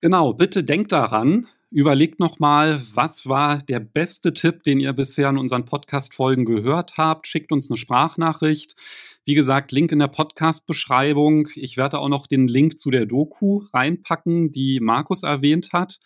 [0.00, 5.38] Genau, bitte denkt daran, Überlegt nochmal, was war der beste Tipp, den ihr bisher in
[5.38, 7.26] unseren Podcast-Folgen gehört habt.
[7.26, 8.76] Schickt uns eine Sprachnachricht.
[9.24, 11.48] Wie gesagt, Link in der Podcast-Beschreibung.
[11.54, 15.98] Ich werde auch noch den Link zu der Doku reinpacken, die Markus erwähnt hat.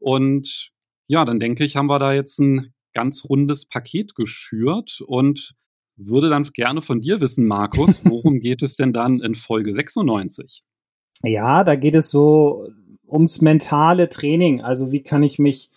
[0.00, 0.72] Und
[1.06, 5.54] ja, dann denke ich, haben wir da jetzt ein ganz rundes Paket geschürt und
[5.94, 10.64] würde dann gerne von dir wissen, Markus, worum geht es denn dann in Folge 96?
[11.22, 12.66] Ja, da geht es so
[13.12, 14.60] ums mentale Training.
[14.62, 15.70] Also wie kann ich mich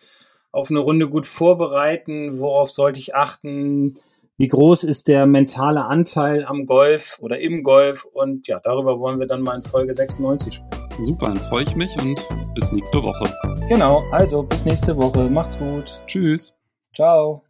[0.51, 2.39] auf eine Runde gut vorbereiten?
[2.39, 3.97] Worauf sollte ich achten?
[4.37, 8.05] Wie groß ist der mentale Anteil am Golf oder im Golf?
[8.05, 11.05] Und ja, darüber wollen wir dann mal in Folge 96 sprechen.
[11.05, 12.19] Super, dann freue ich mich und
[12.53, 13.31] bis nächste Woche.
[13.69, 15.29] Genau, also bis nächste Woche.
[15.29, 15.99] Macht's gut.
[16.07, 16.53] Tschüss.
[16.93, 17.44] Ciao.